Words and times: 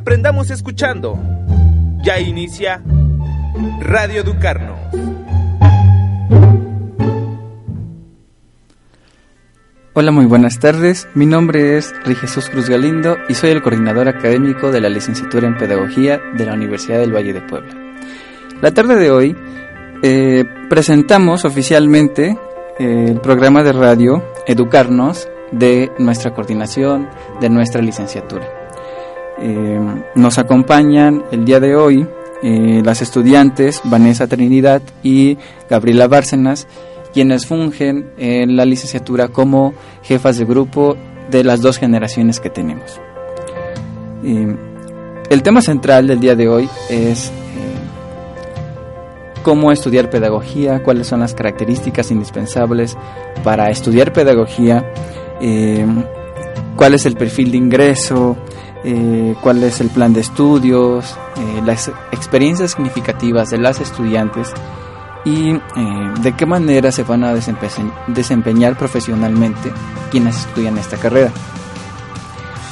Aprendamos 0.00 0.50
escuchando. 0.50 1.18
Ya 2.02 2.18
inicia 2.20 2.82
Radio 3.80 4.22
Educarnos. 4.22 4.80
Hola, 9.92 10.10
muy 10.10 10.24
buenas 10.24 10.58
tardes. 10.58 11.06
Mi 11.12 11.26
nombre 11.26 11.76
es 11.76 11.92
Jesús 12.18 12.48
Cruz 12.48 12.70
Galindo 12.70 13.18
y 13.28 13.34
soy 13.34 13.50
el 13.50 13.60
coordinador 13.60 14.08
académico 14.08 14.72
de 14.72 14.80
la 14.80 14.88
licenciatura 14.88 15.46
en 15.46 15.58
Pedagogía 15.58 16.18
de 16.34 16.46
la 16.46 16.54
Universidad 16.54 17.00
del 17.00 17.14
Valle 17.14 17.34
de 17.34 17.42
Puebla. 17.42 17.74
La 18.62 18.72
tarde 18.72 18.96
de 18.96 19.10
hoy 19.10 19.36
eh, 20.02 20.46
presentamos 20.70 21.44
oficialmente 21.44 22.38
eh, 22.78 23.04
el 23.10 23.20
programa 23.20 23.62
de 23.62 23.74
radio 23.74 24.24
Educarnos 24.46 25.28
de 25.52 25.92
nuestra 25.98 26.32
coordinación, 26.32 27.06
de 27.38 27.50
nuestra 27.50 27.82
licenciatura. 27.82 28.59
Eh, 29.40 29.80
nos 30.14 30.38
acompañan 30.38 31.24
el 31.30 31.44
día 31.44 31.60
de 31.60 31.76
hoy 31.76 32.06
las 32.42 33.02
estudiantes 33.02 33.82
Vanessa 33.84 34.26
Trinidad 34.26 34.80
y 35.02 35.36
Gabriela 35.68 36.08
Bárcenas, 36.08 36.66
quienes 37.12 37.44
fungen 37.44 38.12
en 38.16 38.56
la 38.56 38.64
licenciatura 38.64 39.28
como 39.28 39.74
jefas 40.02 40.38
de 40.38 40.46
grupo 40.46 40.96
de 41.30 41.44
las 41.44 41.60
dos 41.60 41.76
generaciones 41.76 42.40
que 42.40 42.48
tenemos. 42.48 42.98
el 44.24 45.42
tema 45.42 45.60
central 45.60 46.06
del 46.06 46.18
día 46.18 46.34
de 46.34 46.48
hoy 46.48 46.66
es 46.88 47.30
cómo 49.42 49.72
estudiar 49.72 50.10
pedagogía, 50.10 50.82
cuáles 50.82 51.06
son 51.06 51.20
las 51.20 51.34
características 51.34 52.10
indispensables 52.10 52.96
para 53.42 53.70
estudiar 53.70 54.12
pedagogía, 54.12 54.92
eh, 55.40 55.86
cuál 56.76 56.94
es 56.94 57.06
el 57.06 57.16
perfil 57.16 57.52
de 57.52 57.56
ingreso, 57.56 58.36
eh, 58.84 59.34
cuál 59.40 59.62
es 59.62 59.80
el 59.80 59.88
plan 59.90 60.12
de 60.12 60.20
estudios, 60.20 61.16
eh, 61.36 61.62
las 61.64 61.88
experiencias 62.12 62.72
significativas 62.72 63.50
de 63.50 63.58
las 63.58 63.80
estudiantes 63.80 64.48
y 65.24 65.52
de 66.22 66.32
qué 66.34 66.46
manera 66.46 66.90
se 66.90 67.02
van 67.02 67.24
a 67.24 67.34
desempeñar 67.34 68.78
profesionalmente 68.78 69.70
quienes 70.10 70.46
estudian 70.46 70.78
esta 70.78 70.96
carrera. 70.96 71.30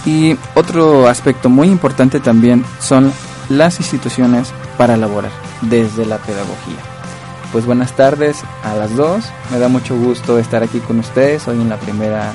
Y 0.06 0.34
otro 0.54 1.08
aspecto 1.08 1.50
muy 1.50 1.68
importante 1.68 2.20
también 2.20 2.64
son 2.80 3.12
las 3.50 3.78
instituciones 3.80 4.52
para 4.78 4.94
elaborar 4.94 5.32
desde 5.60 6.06
la 6.06 6.16
pedagogía. 6.16 6.78
Pues 7.52 7.66
buenas 7.66 7.92
tardes 7.92 8.42
a 8.62 8.74
las 8.74 8.94
dos. 8.96 9.24
Me 9.50 9.58
da 9.58 9.68
mucho 9.68 9.96
gusto 9.96 10.38
estar 10.38 10.62
aquí 10.62 10.80
con 10.80 10.98
ustedes 10.98 11.48
hoy 11.48 11.60
en 11.60 11.68
la 11.68 11.76
primera, 11.76 12.32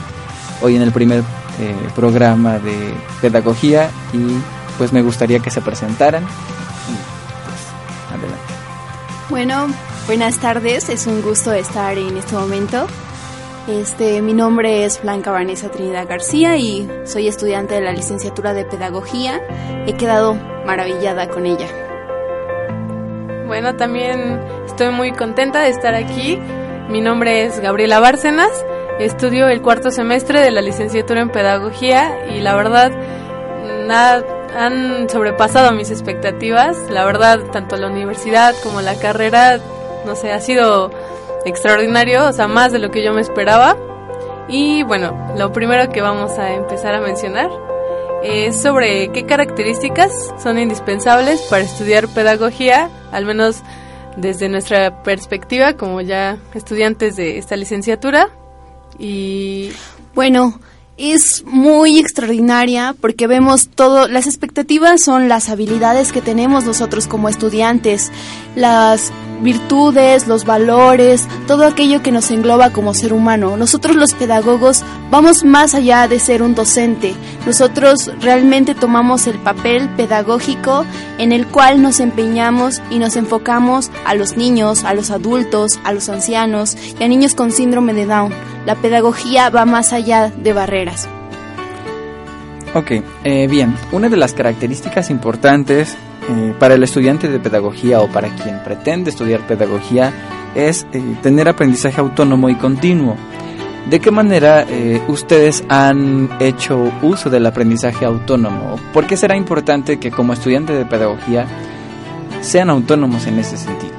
hoy 0.61 0.75
en 0.75 0.81
el 0.81 0.91
primer 0.91 1.23
eh, 1.59 1.75
programa 1.95 2.59
de 2.59 2.93
pedagogía 3.21 3.89
y 4.11 4.37
pues 4.77 4.91
me 4.93 5.01
gustaría 5.01 5.39
que 5.39 5.49
se 5.49 5.61
presentaran. 5.61 6.23
pues, 6.23 8.19
adelante. 8.19 8.53
Bueno, 9.29 9.67
buenas 10.07 10.39
tardes. 10.39 10.89
Es 10.89 11.07
un 11.07 11.21
gusto 11.21 11.51
estar 11.53 11.97
en 11.97 12.17
este 12.17 12.35
momento. 12.35 12.87
Este, 13.67 14.21
mi 14.21 14.33
nombre 14.33 14.83
es 14.83 15.01
Blanca 15.01 15.31
Vanessa 15.31 15.71
Trinidad 15.71 16.05
García 16.07 16.57
y 16.57 16.89
soy 17.05 17.29
estudiante 17.29 17.75
de 17.75 17.81
la 17.81 17.93
licenciatura 17.93 18.53
de 18.53 18.65
Pedagogía. 18.65 19.41
He 19.87 19.93
quedado 19.93 20.35
maravillada 20.65 21.29
con 21.29 21.45
ella. 21.45 21.67
Bueno, 23.47 23.75
también 23.75 24.41
estoy 24.65 24.89
muy 24.91 25.13
contenta 25.13 25.61
de 25.61 25.69
estar 25.69 25.93
aquí. 25.95 26.37
Mi 26.89 26.99
nombre 26.99 27.45
es 27.45 27.61
Gabriela 27.61 28.01
Bárcenas, 28.01 28.51
estudio 28.99 29.47
el 29.47 29.61
cuarto 29.61 29.91
semestre 29.91 30.41
de 30.41 30.51
la 30.51 30.61
licenciatura 30.61 31.21
en 31.21 31.29
Pedagogía 31.29 32.27
y 32.35 32.39
la 32.39 32.55
verdad 32.55 32.91
han 34.55 35.09
sobrepasado 35.09 35.71
mis 35.71 35.91
expectativas. 35.91 36.77
La 36.89 37.05
verdad, 37.05 37.39
tanto 37.51 37.75
la 37.77 37.87
universidad 37.87 38.55
como 38.63 38.81
la 38.81 38.95
carrera, 38.95 39.59
no 40.05 40.15
sé, 40.15 40.31
ha 40.31 40.39
sido 40.39 40.91
extraordinario, 41.45 42.27
o 42.27 42.33
sea, 42.33 42.47
más 42.47 42.71
de 42.71 42.79
lo 42.79 42.91
que 42.91 43.03
yo 43.03 43.13
me 43.13 43.21
esperaba. 43.21 43.75
Y 44.47 44.83
bueno, 44.83 45.33
lo 45.37 45.51
primero 45.51 45.91
que 45.91 46.01
vamos 46.01 46.37
a 46.37 46.53
empezar 46.53 46.93
a 46.95 47.01
mencionar 47.01 47.49
es 48.23 48.61
sobre 48.61 49.11
qué 49.11 49.25
características 49.25 50.33
son 50.41 50.57
indispensables 50.59 51.41
para 51.49 51.63
estudiar 51.63 52.07
pedagogía, 52.07 52.89
al 53.11 53.25
menos 53.25 53.63
desde 54.15 54.47
nuestra 54.47 55.03
perspectiva 55.03 55.73
como 55.73 56.01
ya 56.01 56.37
estudiantes 56.53 57.15
de 57.15 57.37
esta 57.37 57.55
licenciatura. 57.55 58.29
Y 58.99 59.71
bueno, 60.15 60.59
es 60.97 61.43
muy 61.45 61.99
extraordinaria 61.99 62.95
porque 62.99 63.27
vemos 63.27 63.67
todo, 63.67 64.07
las 64.07 64.27
expectativas 64.27 65.01
son 65.01 65.27
las 65.27 65.49
habilidades 65.49 66.11
que 66.11 66.21
tenemos 66.21 66.65
nosotros 66.65 67.07
como 67.07 67.29
estudiantes, 67.29 68.11
las 68.55 69.11
virtudes, 69.43 70.27
los 70.27 70.45
valores, 70.45 71.27
todo 71.47 71.65
aquello 71.65 72.01
que 72.01 72.11
nos 72.11 72.31
engloba 72.31 72.71
como 72.71 72.93
ser 72.93 73.13
humano. 73.13 73.57
Nosotros 73.57 73.95
los 73.95 74.13
pedagogos 74.13 74.83
vamos 75.11 75.43
más 75.43 75.75
allá 75.75 76.07
de 76.07 76.19
ser 76.19 76.41
un 76.41 76.55
docente. 76.55 77.13
Nosotros 77.45 78.11
realmente 78.19 78.73
tomamos 78.73 79.27
el 79.27 79.37
papel 79.39 79.89
pedagógico 79.89 80.85
en 81.17 81.31
el 81.31 81.45
cual 81.47 81.81
nos 81.81 81.99
empeñamos 81.99 82.81
y 82.89 82.99
nos 82.99 83.15
enfocamos 83.15 83.91
a 84.05 84.15
los 84.15 84.37
niños, 84.37 84.83
a 84.83 84.93
los 84.93 85.11
adultos, 85.11 85.79
a 85.83 85.93
los 85.93 86.09
ancianos 86.09 86.75
y 86.99 87.03
a 87.03 87.07
niños 87.07 87.35
con 87.35 87.51
síndrome 87.51 87.93
de 87.93 88.05
Down. 88.05 88.33
La 88.65 88.75
pedagogía 88.75 89.49
va 89.49 89.65
más 89.65 89.93
allá 89.93 90.29
de 90.29 90.53
barreras. 90.53 91.07
Ok, 92.73 92.91
eh, 93.23 93.47
bien, 93.47 93.75
una 93.91 94.09
de 94.09 94.17
las 94.17 94.33
características 94.33 95.11
importantes 95.11 95.95
eh, 96.29 96.53
para 96.59 96.75
el 96.75 96.83
estudiante 96.83 97.27
de 97.27 97.39
pedagogía 97.39 98.01
o 98.01 98.07
para 98.07 98.29
quien 98.29 98.63
pretende 98.63 99.09
estudiar 99.09 99.41
pedagogía 99.41 100.13
es 100.55 100.85
eh, 100.93 101.01
tener 101.21 101.49
aprendizaje 101.49 101.99
autónomo 101.99 102.49
y 102.49 102.55
continuo. 102.55 103.15
¿De 103.89 103.99
qué 103.99 104.11
manera 104.11 104.65
eh, 104.67 105.01
ustedes 105.09 105.63
han 105.67 106.29
hecho 106.39 106.91
uso 107.01 107.29
del 107.29 107.45
aprendizaje 107.45 108.05
autónomo? 108.05 108.79
¿Por 108.93 109.05
qué 109.05 109.17
será 109.17 109.35
importante 109.35 109.99
que 109.99 110.11
como 110.11 110.31
estudiante 110.31 110.73
de 110.73 110.85
pedagogía 110.85 111.45
sean 112.41 112.69
autónomos 112.69 113.27
en 113.27 113.39
ese 113.39 113.57
sentido? 113.57 113.93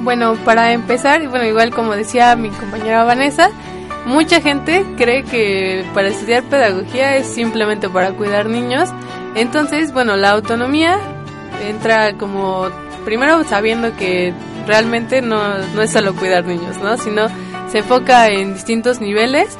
Bueno, 0.00 0.36
para 0.44 0.72
empezar, 0.72 1.28
bueno, 1.28 1.44
igual 1.44 1.70
como 1.70 1.94
decía 1.94 2.34
mi 2.36 2.48
compañera 2.48 3.04
Vanessa, 3.04 3.50
mucha 4.06 4.40
gente 4.40 4.86
cree 4.96 5.22
que 5.24 5.84
para 5.92 6.08
estudiar 6.08 6.44
pedagogía 6.44 7.16
es 7.16 7.26
simplemente 7.26 7.90
para 7.90 8.12
cuidar 8.12 8.48
niños. 8.48 8.88
Entonces, 9.34 9.92
bueno, 9.92 10.16
la 10.16 10.30
autonomía 10.30 10.98
entra 11.66 12.14
como 12.14 12.68
primero 13.04 13.42
sabiendo 13.44 13.96
que 13.96 14.32
realmente 14.66 15.22
no, 15.22 15.58
no 15.74 15.82
es 15.82 15.90
solo 15.90 16.14
cuidar 16.14 16.44
niños, 16.44 16.76
¿no? 16.78 16.96
Sino 16.98 17.28
se 17.70 17.78
enfoca 17.78 18.28
en 18.28 18.54
distintos 18.54 19.00
niveles. 19.00 19.56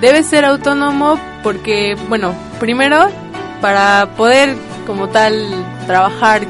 Debe 0.00 0.22
ser 0.22 0.44
autónomo 0.44 1.18
porque, 1.42 1.96
bueno, 2.08 2.34
primero 2.60 3.08
para 3.60 4.08
poder 4.16 4.56
como 4.86 5.08
tal 5.08 5.46
trabajar 5.86 6.42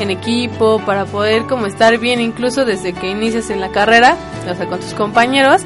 en 0.00 0.10
equipo, 0.10 0.80
para 0.84 1.06
poder 1.06 1.44
como 1.44 1.66
estar 1.66 1.98
bien 1.98 2.20
incluso 2.20 2.64
desde 2.64 2.92
que 2.92 3.10
inicias 3.10 3.50
en 3.50 3.60
la 3.60 3.70
carrera, 3.70 4.16
o 4.50 4.54
sea, 4.54 4.66
con 4.66 4.80
tus 4.80 4.92
compañeros, 4.92 5.62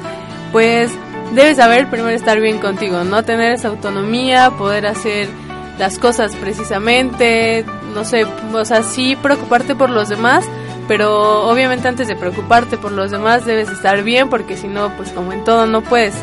pues 0.51 0.91
debes 1.33 1.57
saber 1.57 1.89
primero 1.89 2.15
estar 2.15 2.39
bien 2.39 2.59
contigo, 2.59 3.03
no 3.03 3.23
tener 3.23 3.53
esa 3.53 3.69
autonomía, 3.69 4.51
poder 4.51 4.85
hacer 4.85 5.27
las 5.77 5.97
cosas 5.97 6.35
precisamente, 6.35 7.65
no 7.93 8.05
sé, 8.05 8.25
o 8.53 8.65
sea, 8.65 8.83
sí 8.83 9.15
preocuparte 9.15 9.75
por 9.75 9.89
los 9.89 10.09
demás, 10.09 10.45
pero 10.87 11.49
obviamente 11.49 11.87
antes 11.87 12.07
de 12.07 12.15
preocuparte 12.15 12.77
por 12.77 12.91
los 12.91 13.11
demás 13.11 13.45
debes 13.45 13.69
estar 13.69 14.03
bien 14.03 14.29
porque 14.29 14.57
si 14.57 14.67
no, 14.67 14.95
pues 14.97 15.11
como 15.11 15.33
en 15.33 15.43
todo 15.43 15.65
no 15.65 15.81
puedes 15.81 16.15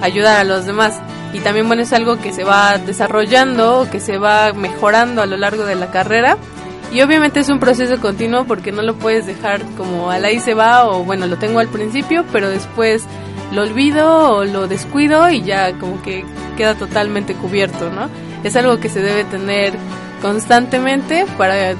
ayudar 0.00 0.38
a 0.38 0.44
los 0.44 0.66
demás. 0.66 1.00
Y 1.32 1.40
también 1.40 1.66
bueno, 1.66 1.82
es 1.82 1.92
algo 1.92 2.18
que 2.18 2.32
se 2.32 2.44
va 2.44 2.78
desarrollando, 2.78 3.88
que 3.90 4.00
se 4.00 4.18
va 4.18 4.52
mejorando 4.52 5.20
a 5.20 5.26
lo 5.26 5.36
largo 5.36 5.64
de 5.66 5.74
la 5.74 5.90
carrera. 5.90 6.36
Y 6.92 7.02
obviamente 7.02 7.40
es 7.40 7.48
un 7.48 7.58
proceso 7.58 8.00
continuo 8.00 8.44
porque 8.44 8.70
no 8.70 8.82
lo 8.82 8.94
puedes 8.94 9.26
dejar 9.26 9.62
como 9.76 10.10
al 10.10 10.24
ahí 10.24 10.38
se 10.38 10.54
va 10.54 10.86
o 10.88 11.02
bueno, 11.02 11.26
lo 11.26 11.38
tengo 11.38 11.58
al 11.58 11.66
principio, 11.66 12.24
pero 12.30 12.48
después 12.48 13.04
lo 13.52 13.62
olvido 13.62 14.36
o 14.36 14.44
lo 14.44 14.68
descuido 14.68 15.28
y 15.28 15.42
ya 15.42 15.72
como 15.78 16.00
que 16.02 16.24
queda 16.56 16.76
totalmente 16.76 17.34
cubierto, 17.34 17.90
¿no? 17.90 18.08
Es 18.44 18.54
algo 18.54 18.78
que 18.78 18.88
se 18.88 19.00
debe 19.00 19.24
tener 19.24 19.74
constantemente 20.24 21.26
para 21.36 21.74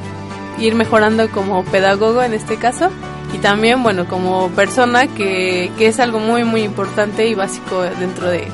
ir 0.59 0.75
mejorando 0.75 1.31
como 1.31 1.65
pedagogo 1.65 2.23
en 2.23 2.35
este 2.35 2.59
caso 2.59 2.91
y 3.33 3.39
también 3.39 3.83
bueno 3.83 4.07
como 4.07 4.51
persona 4.51 5.07
que, 5.07 5.73
que 5.79 5.87
es 5.87 5.99
algo 5.99 6.19
muy 6.19 6.45
muy 6.45 6.63
importante 6.63 7.27
y 7.27 7.35
básico 7.35 7.81
dentro 7.81 8.29
de, 8.29 8.47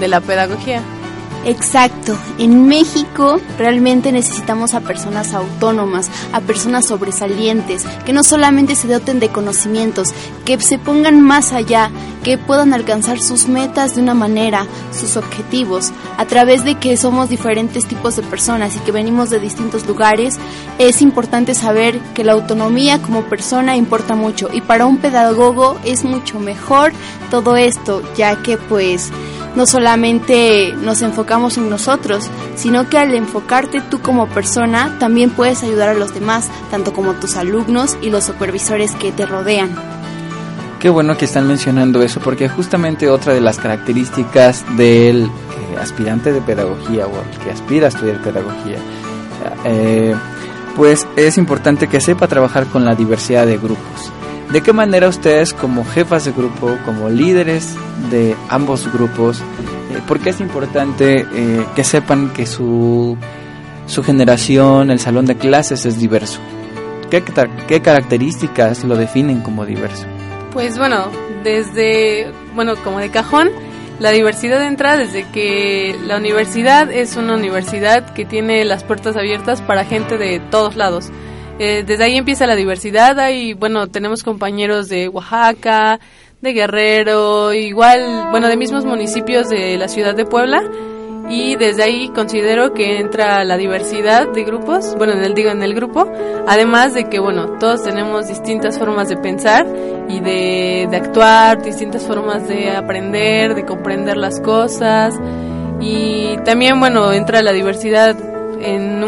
de 0.00 0.08
la 0.08 0.22
pedagogía. 0.22 0.80
Exacto. 1.44 2.16
En 2.38 2.66
México 2.66 3.40
realmente 3.56 4.10
necesitamos 4.10 4.74
a 4.74 4.80
personas 4.80 5.32
autónomas, 5.32 6.10
a 6.32 6.40
personas 6.40 6.86
sobresalientes, 6.86 7.84
que 8.04 8.12
no 8.12 8.24
solamente 8.24 8.74
se 8.74 8.88
doten 8.88 9.20
de 9.20 9.28
conocimientos, 9.28 10.08
que 10.44 10.60
se 10.60 10.78
pongan 10.78 11.20
más 11.20 11.52
allá, 11.52 11.90
que 12.24 12.36
puedan 12.36 12.74
alcanzar 12.74 13.20
sus 13.20 13.46
metas 13.46 13.94
de 13.94 14.02
una 14.02 14.14
manera, 14.14 14.66
sus 14.92 15.16
objetivos, 15.16 15.92
a 16.18 16.24
través 16.24 16.64
de 16.64 16.74
que 16.74 16.96
somos 16.96 17.28
diferentes 17.28 17.86
tipos 17.86 18.16
de 18.16 18.22
personas 18.22 18.74
y 18.74 18.80
que 18.80 18.90
venimos 18.90 19.30
de 19.30 19.38
distintos 19.38 19.86
lugares, 19.86 20.38
es 20.78 21.00
importante 21.00 21.54
saber 21.54 22.00
que 22.14 22.24
la 22.24 22.32
autonomía 22.32 23.00
como 23.00 23.22
persona 23.22 23.76
importa 23.76 24.16
mucho 24.16 24.48
y 24.52 24.60
para 24.60 24.86
un 24.86 24.98
pedagogo 24.98 25.76
es 25.84 26.04
mucho 26.04 26.40
mejor 26.40 26.92
todo 27.30 27.56
esto, 27.56 28.02
ya 28.16 28.42
que 28.42 28.56
pues 28.56 29.12
no 29.56 29.66
solamente 29.66 30.74
nos 30.74 31.02
enfocamos 31.02 31.56
en 31.56 31.68
nosotros, 31.68 32.28
sino 32.54 32.88
que 32.88 32.98
al 32.98 33.14
enfocarte 33.14 33.80
tú 33.80 34.00
como 34.00 34.28
persona 34.28 34.96
también 35.00 35.30
puedes 35.30 35.62
ayudar 35.62 35.88
a 35.88 35.94
los 35.94 36.14
demás, 36.14 36.48
tanto 36.70 36.92
como 36.92 37.14
tus 37.14 37.36
alumnos 37.36 37.96
y 38.02 38.10
los 38.10 38.24
supervisores 38.24 38.92
que 38.92 39.10
te 39.12 39.26
rodean. 39.26 39.70
Qué 40.78 40.90
bueno 40.90 41.16
que 41.16 41.24
están 41.24 41.48
mencionando 41.48 42.02
eso, 42.02 42.20
porque 42.20 42.48
justamente 42.48 43.08
otra 43.08 43.32
de 43.32 43.40
las 43.40 43.58
características 43.58 44.64
del 44.76 45.24
eh, 45.24 45.28
aspirante 45.80 46.32
de 46.32 46.42
pedagogía 46.42 47.06
o 47.06 47.22
el 47.22 47.38
que 47.38 47.50
aspira 47.50 47.86
a 47.86 47.88
estudiar 47.88 48.22
pedagogía, 48.22 48.76
eh, 49.64 50.14
pues 50.76 51.08
es 51.16 51.38
importante 51.38 51.88
que 51.88 52.00
sepa 52.00 52.28
trabajar 52.28 52.66
con 52.66 52.84
la 52.84 52.94
diversidad 52.94 53.46
de 53.46 53.56
grupos. 53.56 54.12
¿De 54.52 54.62
qué 54.62 54.72
manera 54.72 55.08
ustedes 55.08 55.52
como 55.52 55.84
jefas 55.84 56.24
de 56.24 56.32
grupo, 56.32 56.78
como 56.84 57.08
líderes 57.08 57.74
de 58.10 58.36
ambos 58.48 58.90
grupos, 58.92 59.40
eh, 59.40 60.00
por 60.06 60.20
qué 60.20 60.30
es 60.30 60.40
importante 60.40 61.26
eh, 61.32 61.66
que 61.74 61.82
sepan 61.82 62.32
que 62.32 62.46
su, 62.46 63.16
su 63.86 64.04
generación, 64.04 64.90
el 64.90 65.00
salón 65.00 65.26
de 65.26 65.36
clases 65.36 65.84
es 65.84 65.98
diverso? 65.98 66.38
¿Qué, 67.10 67.24
¿Qué 67.66 67.82
características 67.82 68.84
lo 68.84 68.96
definen 68.96 69.40
como 69.40 69.66
diverso? 69.66 70.06
Pues 70.52 70.78
bueno, 70.78 71.08
desde, 71.42 72.32
bueno, 72.54 72.74
como 72.82 72.98
de 72.98 73.10
cajón, 73.10 73.50
la 73.98 74.10
diversidad 74.10 74.62
entra 74.66 74.96
desde 74.96 75.24
que 75.30 75.96
la 76.06 76.18
universidad 76.18 76.90
es 76.90 77.16
una 77.16 77.34
universidad 77.34 78.12
que 78.12 78.24
tiene 78.24 78.64
las 78.64 78.84
puertas 78.84 79.16
abiertas 79.16 79.62
para 79.62 79.84
gente 79.84 80.18
de 80.18 80.38
todos 80.38 80.76
lados. 80.76 81.10
Eh, 81.58 81.84
desde 81.86 82.04
ahí 82.04 82.16
empieza 82.16 82.46
la 82.46 82.56
diversidad. 82.56 83.18
Hay, 83.18 83.54
bueno, 83.54 83.86
tenemos 83.86 84.22
compañeros 84.22 84.88
de 84.88 85.08
Oaxaca, 85.08 85.98
de 86.40 86.52
Guerrero, 86.52 87.52
igual, 87.54 88.28
bueno, 88.30 88.48
de 88.48 88.56
mismos 88.56 88.84
municipios 88.84 89.48
de 89.48 89.76
la 89.78 89.88
ciudad 89.88 90.14
de 90.14 90.26
Puebla. 90.26 90.62
Y 91.28 91.56
desde 91.56 91.82
ahí 91.82 92.08
considero 92.10 92.72
que 92.72 92.98
entra 92.98 93.42
la 93.42 93.56
diversidad 93.56 94.28
de 94.32 94.44
grupos, 94.44 94.94
bueno, 94.96 95.14
digo, 95.34 95.50
en 95.50 95.60
el 95.60 95.74
grupo, 95.74 96.08
además 96.46 96.94
de 96.94 97.08
que, 97.08 97.18
bueno, 97.18 97.58
todos 97.58 97.82
tenemos 97.82 98.28
distintas 98.28 98.78
formas 98.78 99.08
de 99.08 99.16
pensar 99.16 99.66
y 100.08 100.20
de, 100.20 100.86
de 100.88 100.96
actuar, 100.96 101.62
distintas 101.62 102.06
formas 102.06 102.46
de 102.46 102.70
aprender, 102.70 103.56
de 103.56 103.64
comprender 103.64 104.16
las 104.16 104.40
cosas. 104.40 105.18
Y 105.80 106.36
también, 106.44 106.78
bueno, 106.78 107.12
entra 107.12 107.42
la 107.42 107.52
diversidad 107.52 108.16
en 108.60 109.02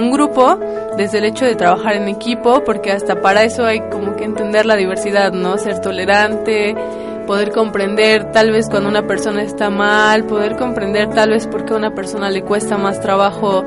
desde 0.97 1.19
el 1.19 1.25
hecho 1.25 1.45
de 1.45 1.55
trabajar 1.55 1.95
en 1.95 2.09
equipo, 2.09 2.65
porque 2.65 2.93
hasta 2.93 3.21
para 3.21 3.45
eso 3.45 3.65
hay 3.65 3.81
como 3.91 4.17
que 4.17 4.25
entender 4.25 4.67
la 4.67 4.77
diversidad, 4.77 5.33
¿no? 5.33 5.59
Ser 5.59 5.81
tolerante, 5.81 6.75
poder 7.27 7.53
comprender 7.53 8.33
tal 8.33 8.51
vez 8.51 8.69
cuando 8.71 8.89
una 8.89 9.07
persona 9.07 9.43
está 9.43 9.69
mal, 9.71 10.25
poder 10.25 10.57
comprender 10.57 11.11
tal 11.11 11.31
vez 11.31 11.47
porque 11.47 11.75
a 11.75 11.77
una 11.77 11.95
persona 11.95 12.31
le 12.31 12.43
cuesta 12.43 12.79
más 12.79 13.01
trabajo 13.01 13.65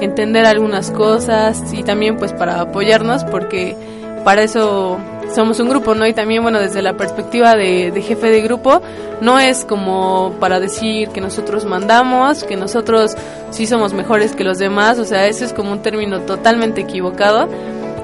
entender 0.00 0.46
algunas 0.46 0.90
cosas 0.90 1.72
y 1.72 1.84
también 1.84 2.16
pues 2.16 2.32
para 2.32 2.60
apoyarnos 2.60 3.24
porque 3.24 3.76
para 4.24 4.42
eso 4.42 4.98
somos 5.34 5.58
un 5.60 5.68
grupo, 5.68 5.94
¿no? 5.94 6.06
Y 6.06 6.14
también, 6.14 6.42
bueno, 6.42 6.60
desde 6.60 6.82
la 6.82 6.96
perspectiva 6.96 7.54
de, 7.54 7.92
jefe 8.00 8.30
de 8.30 8.40
grupo, 8.42 8.80
no 9.20 9.38
es 9.38 9.64
como 9.64 10.34
para 10.40 10.60
decir 10.60 11.08
que 11.08 11.20
nosotros 11.20 11.64
mandamos, 11.64 12.44
que 12.44 12.56
nosotros 12.56 13.16
sí 13.50 13.66
somos 13.66 13.92
mejores 13.92 14.34
que 14.34 14.44
los 14.44 14.58
demás, 14.58 14.98
o 14.98 15.04
sea, 15.04 15.26
eso 15.26 15.44
es 15.44 15.52
como 15.52 15.72
un 15.72 15.82
término 15.82 16.20
totalmente 16.20 16.82
equivocado, 16.82 17.48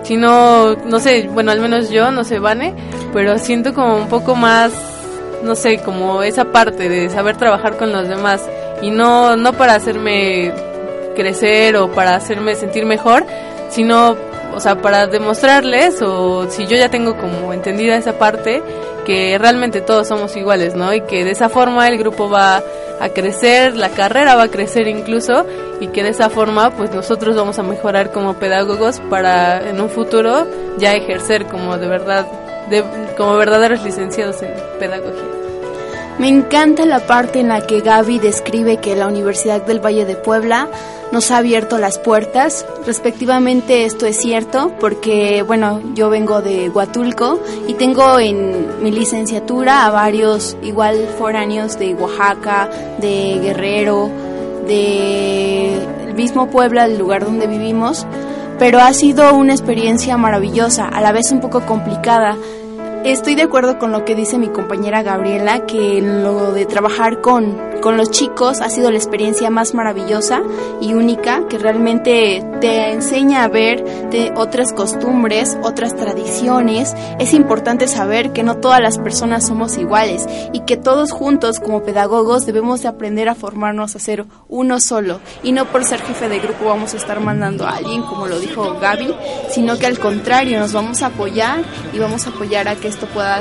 sino, 0.02 0.74
no 0.74 0.98
sé, 0.98 1.28
bueno, 1.32 1.52
al 1.52 1.60
menos 1.60 1.90
yo, 1.90 2.10
no 2.10 2.24
sé, 2.24 2.38
Vane, 2.38 2.74
pero 3.12 3.38
siento 3.38 3.74
como 3.74 3.96
un 3.96 4.08
poco 4.08 4.34
más, 4.34 4.72
no 5.42 5.54
sé, 5.54 5.78
como 5.78 6.22
esa 6.22 6.46
parte 6.46 6.88
de 6.88 7.10
saber 7.10 7.36
trabajar 7.36 7.76
con 7.76 7.92
los 7.92 8.08
demás 8.08 8.42
y 8.82 8.90
no, 8.90 9.36
no 9.36 9.52
para 9.52 9.74
hacerme 9.74 10.52
crecer 11.14 11.76
o 11.76 11.90
para 11.90 12.14
hacerme 12.16 12.54
sentir 12.54 12.86
mejor, 12.86 13.24
sino 13.68 14.16
o 14.54 14.60
sea, 14.60 14.76
para 14.76 15.06
demostrarles 15.06 16.02
o 16.02 16.48
si 16.50 16.66
yo 16.66 16.76
ya 16.76 16.88
tengo 16.88 17.16
como 17.16 17.52
entendida 17.52 17.96
esa 17.96 18.18
parte, 18.18 18.62
que 19.04 19.38
realmente 19.38 19.80
todos 19.80 20.08
somos 20.08 20.36
iguales, 20.36 20.74
¿no? 20.74 20.92
Y 20.92 21.00
que 21.02 21.24
de 21.24 21.32
esa 21.32 21.48
forma 21.48 21.88
el 21.88 21.98
grupo 21.98 22.28
va 22.28 22.62
a 23.00 23.08
crecer, 23.08 23.76
la 23.76 23.88
carrera 23.88 24.36
va 24.36 24.44
a 24.44 24.48
crecer 24.48 24.86
incluso 24.86 25.46
y 25.80 25.88
que 25.88 26.02
de 26.02 26.10
esa 26.10 26.28
forma 26.28 26.70
pues 26.70 26.92
nosotros 26.92 27.34
vamos 27.34 27.58
a 27.58 27.62
mejorar 27.62 28.12
como 28.12 28.34
pedagogos 28.34 29.00
para 29.08 29.68
en 29.68 29.80
un 29.80 29.88
futuro 29.88 30.46
ya 30.76 30.92
ejercer 30.92 31.46
como 31.46 31.78
de 31.78 31.88
verdad, 31.88 32.26
de, 32.68 32.84
como 33.16 33.36
verdaderos 33.36 33.82
licenciados 33.82 34.42
en 34.42 34.52
pedagogía. 34.78 35.39
Me 36.18 36.28
encanta 36.28 36.84
la 36.84 37.06
parte 37.06 37.40
en 37.40 37.48
la 37.48 37.66
que 37.66 37.80
Gaby 37.80 38.18
describe 38.18 38.76
que 38.76 38.94
la 38.94 39.06
Universidad 39.06 39.64
del 39.64 39.80
Valle 39.84 40.04
de 40.04 40.16
Puebla 40.16 40.68
nos 41.12 41.30
ha 41.30 41.38
abierto 41.38 41.78
las 41.78 41.98
puertas. 41.98 42.66
Respectivamente 42.86 43.84
esto 43.84 44.06
es 44.06 44.16
cierto 44.16 44.72
porque, 44.78 45.42
bueno, 45.42 45.80
yo 45.94 46.10
vengo 46.10 46.42
de 46.42 46.68
Huatulco 46.68 47.40
y 47.66 47.74
tengo 47.74 48.18
en 48.18 48.82
mi 48.82 48.90
licenciatura 48.90 49.86
a 49.86 49.90
varios 49.90 50.56
igual 50.62 51.08
foráneos 51.18 51.78
de 51.78 51.94
Oaxaca, 51.94 52.68
de 52.98 53.38
Guerrero, 53.42 54.10
de 54.66 55.78
mismo 56.14 56.50
Puebla, 56.50 56.84
el 56.84 56.98
lugar 56.98 57.24
donde 57.24 57.46
vivimos, 57.46 58.06
pero 58.58 58.80
ha 58.80 58.92
sido 58.92 59.34
una 59.34 59.54
experiencia 59.54 60.18
maravillosa, 60.18 60.86
a 60.86 61.00
la 61.00 61.12
vez 61.12 61.32
un 61.32 61.40
poco 61.40 61.64
complicada 61.64 62.36
Estoy 63.04 63.34
de 63.34 63.42
acuerdo 63.42 63.78
con 63.78 63.92
lo 63.92 64.04
que 64.04 64.14
dice 64.14 64.36
mi 64.36 64.48
compañera 64.48 65.02
Gabriela, 65.02 65.64
que 65.64 66.02
lo 66.02 66.52
de 66.52 66.66
trabajar 66.66 67.22
con, 67.22 67.56
con 67.80 67.96
los 67.96 68.10
chicos 68.10 68.60
ha 68.60 68.70
sido 68.70 68.90
la 68.90 68.98
experiencia 68.98 69.50
más 69.50 69.74
maravillosa 69.74 70.42
y 70.80 70.94
única, 70.94 71.46
que 71.48 71.58
realmente 71.58 72.44
te 72.60 72.92
enseña 72.92 73.44
a 73.44 73.48
ver 73.48 73.82
de 74.10 74.32
otras 74.36 74.72
costumbres, 74.72 75.56
otras 75.62 75.96
tradiciones. 75.96 76.94
Es 77.18 77.32
importante 77.32 77.88
saber 77.88 78.32
que 78.32 78.42
no 78.42 78.56
todas 78.56 78.80
las 78.80 78.98
personas 78.98 79.46
somos 79.46 79.78
iguales 79.78 80.26
y 80.52 80.60
que 80.60 80.76
todos 80.76 81.12
juntos 81.12 81.58
como 81.58 81.82
pedagogos 81.82 82.46
debemos 82.46 82.82
de 82.82 82.88
aprender 82.88 83.28
a 83.28 83.34
formarnos 83.34 83.96
a 83.96 83.98
ser 83.98 84.26
uno 84.48 84.80
solo 84.80 85.20
y 85.42 85.52
no 85.52 85.66
por 85.66 85.84
ser 85.84 86.00
jefe 86.00 86.28
de 86.28 86.38
grupo 86.38 86.66
vamos 86.66 86.94
a 86.94 86.96
estar 86.96 87.20
mandando 87.20 87.66
a 87.66 87.76
alguien 87.76 88.02
como 88.02 88.26
lo 88.26 88.38
dijo 88.38 88.78
Gaby, 88.80 89.14
sino 89.50 89.78
que 89.78 89.86
al 89.86 89.98
contrario 89.98 90.58
nos 90.58 90.72
vamos 90.72 91.02
a 91.02 91.06
apoyar 91.06 91.62
y 91.92 91.98
vamos 91.98 92.26
a 92.26 92.30
apoyar 92.30 92.68
a 92.68 92.76
que 92.76 92.88
esto 92.88 93.06
pueda 93.06 93.40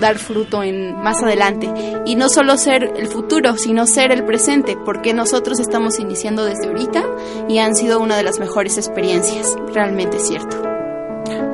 dar 0.00 0.18
fruto 0.18 0.62
en 0.62 0.96
más 0.96 1.22
adelante 1.22 1.72
y 2.06 2.14
no 2.14 2.28
solo 2.28 2.56
ser 2.56 2.92
el 2.96 3.08
futuro, 3.08 3.56
sino 3.56 3.79
ser 3.86 4.12
el 4.12 4.24
presente, 4.24 4.76
porque 4.84 5.14
nosotros 5.14 5.60
estamos 5.60 5.98
iniciando 5.98 6.44
desde 6.44 6.68
ahorita 6.68 7.04
y 7.48 7.58
han 7.58 7.74
sido 7.74 8.00
una 8.00 8.16
de 8.16 8.22
las 8.22 8.38
mejores 8.38 8.76
experiencias, 8.78 9.56
realmente 9.72 10.18
cierto. 10.18 10.56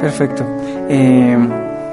Perfecto. 0.00 0.44
Eh, 0.88 1.36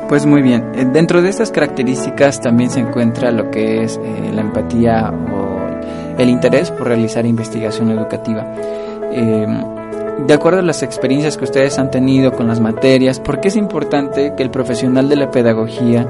pues 0.10 0.26
muy 0.26 0.42
bien. 0.42 0.72
Eh, 0.76 0.86
dentro 0.92 1.22
de 1.22 1.30
estas 1.30 1.52
características 1.52 2.42
también 2.42 2.70
se 2.70 2.80
encuentra 2.80 3.32
lo 3.32 3.50
que 3.50 3.84
es 3.84 3.98
eh, 3.98 4.32
la 4.34 4.42
empatía 4.42 5.12
o 5.12 6.18
el 6.18 6.30
interés 6.30 6.70
por 6.72 6.88
realizar 6.88 7.26
investigación 7.26 7.92
educativa 7.92 8.46
de 9.14 10.34
acuerdo 10.34 10.60
a 10.60 10.64
las 10.64 10.82
experiencias 10.82 11.38
que 11.38 11.44
ustedes 11.44 11.78
han 11.78 11.92
tenido 11.92 12.32
con 12.32 12.48
las 12.48 12.60
materias, 12.60 13.20
¿por 13.20 13.40
qué 13.40 13.50
es 13.50 13.56
importante 13.56 14.34
que 14.36 14.42
el 14.42 14.50
profesional 14.50 15.08
de 15.08 15.16
la 15.16 15.30
pedagogía 15.30 16.08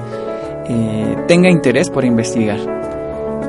tenga 1.27 1.49
interés 1.49 1.89
por 1.89 2.05
investigar? 2.05 2.59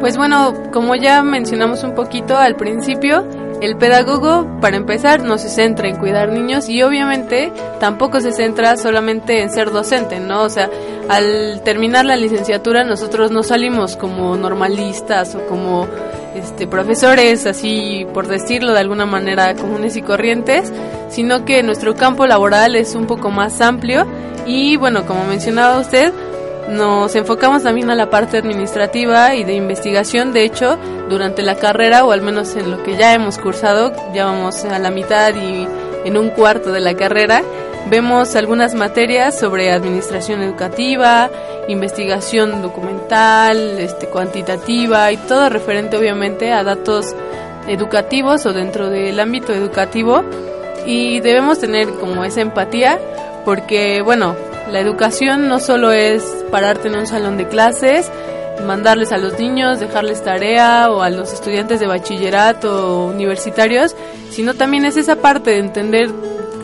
Pues 0.04 0.18
bueno, 0.18 0.52
como 0.70 0.96
ya 0.96 1.22
mencionamos 1.22 1.82
un 1.82 1.94
poquito 1.94 2.36
al 2.36 2.56
principio, 2.56 3.26
el 3.62 3.78
pedagogo, 3.78 4.60
para 4.60 4.76
empezar, 4.76 5.22
no 5.22 5.38
se 5.38 5.48
centra 5.48 5.88
en 5.88 5.96
cuidar 5.96 6.28
niños 6.28 6.68
y 6.68 6.82
obviamente 6.82 7.50
tampoco 7.80 8.20
se 8.20 8.30
centra 8.30 8.76
solamente 8.76 9.40
en 9.40 9.48
ser 9.48 9.70
docente, 9.70 10.20
¿no? 10.20 10.42
O 10.42 10.50
sea, 10.50 10.68
al 11.08 11.62
terminar 11.64 12.04
la 12.04 12.16
licenciatura 12.16 12.84
nosotros 12.84 13.30
no 13.30 13.42
salimos 13.42 13.96
como 13.96 14.36
normalistas 14.36 15.34
o 15.36 15.46
como 15.46 15.86
este, 16.34 16.66
profesores, 16.66 17.46
así 17.46 18.06
por 18.12 18.26
decirlo 18.26 18.74
de 18.74 18.80
alguna 18.80 19.06
manera, 19.06 19.54
comunes 19.54 19.96
y 19.96 20.02
corrientes, 20.02 20.70
sino 21.08 21.46
que 21.46 21.62
nuestro 21.62 21.94
campo 21.94 22.26
laboral 22.26 22.76
es 22.76 22.94
un 22.94 23.06
poco 23.06 23.30
más 23.30 23.58
amplio 23.62 24.06
y 24.46 24.76
bueno, 24.76 25.06
como 25.06 25.24
mencionaba 25.24 25.78
usted, 25.78 26.12
nos 26.68 27.14
enfocamos 27.14 27.62
también 27.62 27.90
a 27.90 27.94
la 27.94 28.10
parte 28.10 28.38
administrativa 28.38 29.34
y 29.34 29.44
de 29.44 29.54
investigación. 29.54 30.32
De 30.32 30.44
hecho, 30.44 30.78
durante 31.08 31.42
la 31.42 31.56
carrera, 31.56 32.04
o 32.04 32.12
al 32.12 32.22
menos 32.22 32.56
en 32.56 32.70
lo 32.70 32.82
que 32.82 32.96
ya 32.96 33.14
hemos 33.14 33.38
cursado, 33.38 33.92
ya 34.14 34.24
vamos 34.24 34.64
a 34.64 34.78
la 34.78 34.90
mitad 34.90 35.34
y 35.34 35.66
en 36.04 36.16
un 36.16 36.30
cuarto 36.30 36.72
de 36.72 36.80
la 36.80 36.94
carrera, 36.94 37.42
vemos 37.90 38.34
algunas 38.36 38.74
materias 38.74 39.38
sobre 39.38 39.70
administración 39.70 40.42
educativa, 40.42 41.30
investigación 41.68 42.62
documental, 42.62 43.78
este, 43.78 44.06
cuantitativa 44.06 45.12
y 45.12 45.16
todo 45.16 45.48
referente 45.48 45.96
obviamente 45.96 46.52
a 46.52 46.62
datos 46.62 47.14
educativos 47.66 48.44
o 48.46 48.52
dentro 48.52 48.90
del 48.90 49.18
ámbito 49.20 49.52
educativo 49.52 50.22
y 50.86 51.20
debemos 51.20 51.58
tener 51.58 51.88
como 51.94 52.24
esa 52.24 52.42
empatía 52.42 52.98
porque 53.44 54.02
bueno, 54.02 54.34
la 54.74 54.80
educación 54.80 55.46
no 55.46 55.60
solo 55.60 55.92
es 55.92 56.24
pararte 56.50 56.88
en 56.88 56.96
un 56.96 57.06
salón 57.06 57.36
de 57.36 57.46
clases, 57.46 58.10
mandarles 58.66 59.12
a 59.12 59.18
los 59.18 59.38
niños, 59.38 59.78
dejarles 59.78 60.24
tarea 60.24 60.90
o 60.90 61.00
a 61.00 61.10
los 61.10 61.32
estudiantes 61.32 61.78
de 61.78 61.86
bachillerato 61.86 63.04
o 63.04 63.06
universitarios, 63.06 63.94
sino 64.30 64.54
también 64.54 64.84
es 64.84 64.96
esa 64.96 65.14
parte 65.14 65.52
de 65.52 65.58
entender 65.58 66.10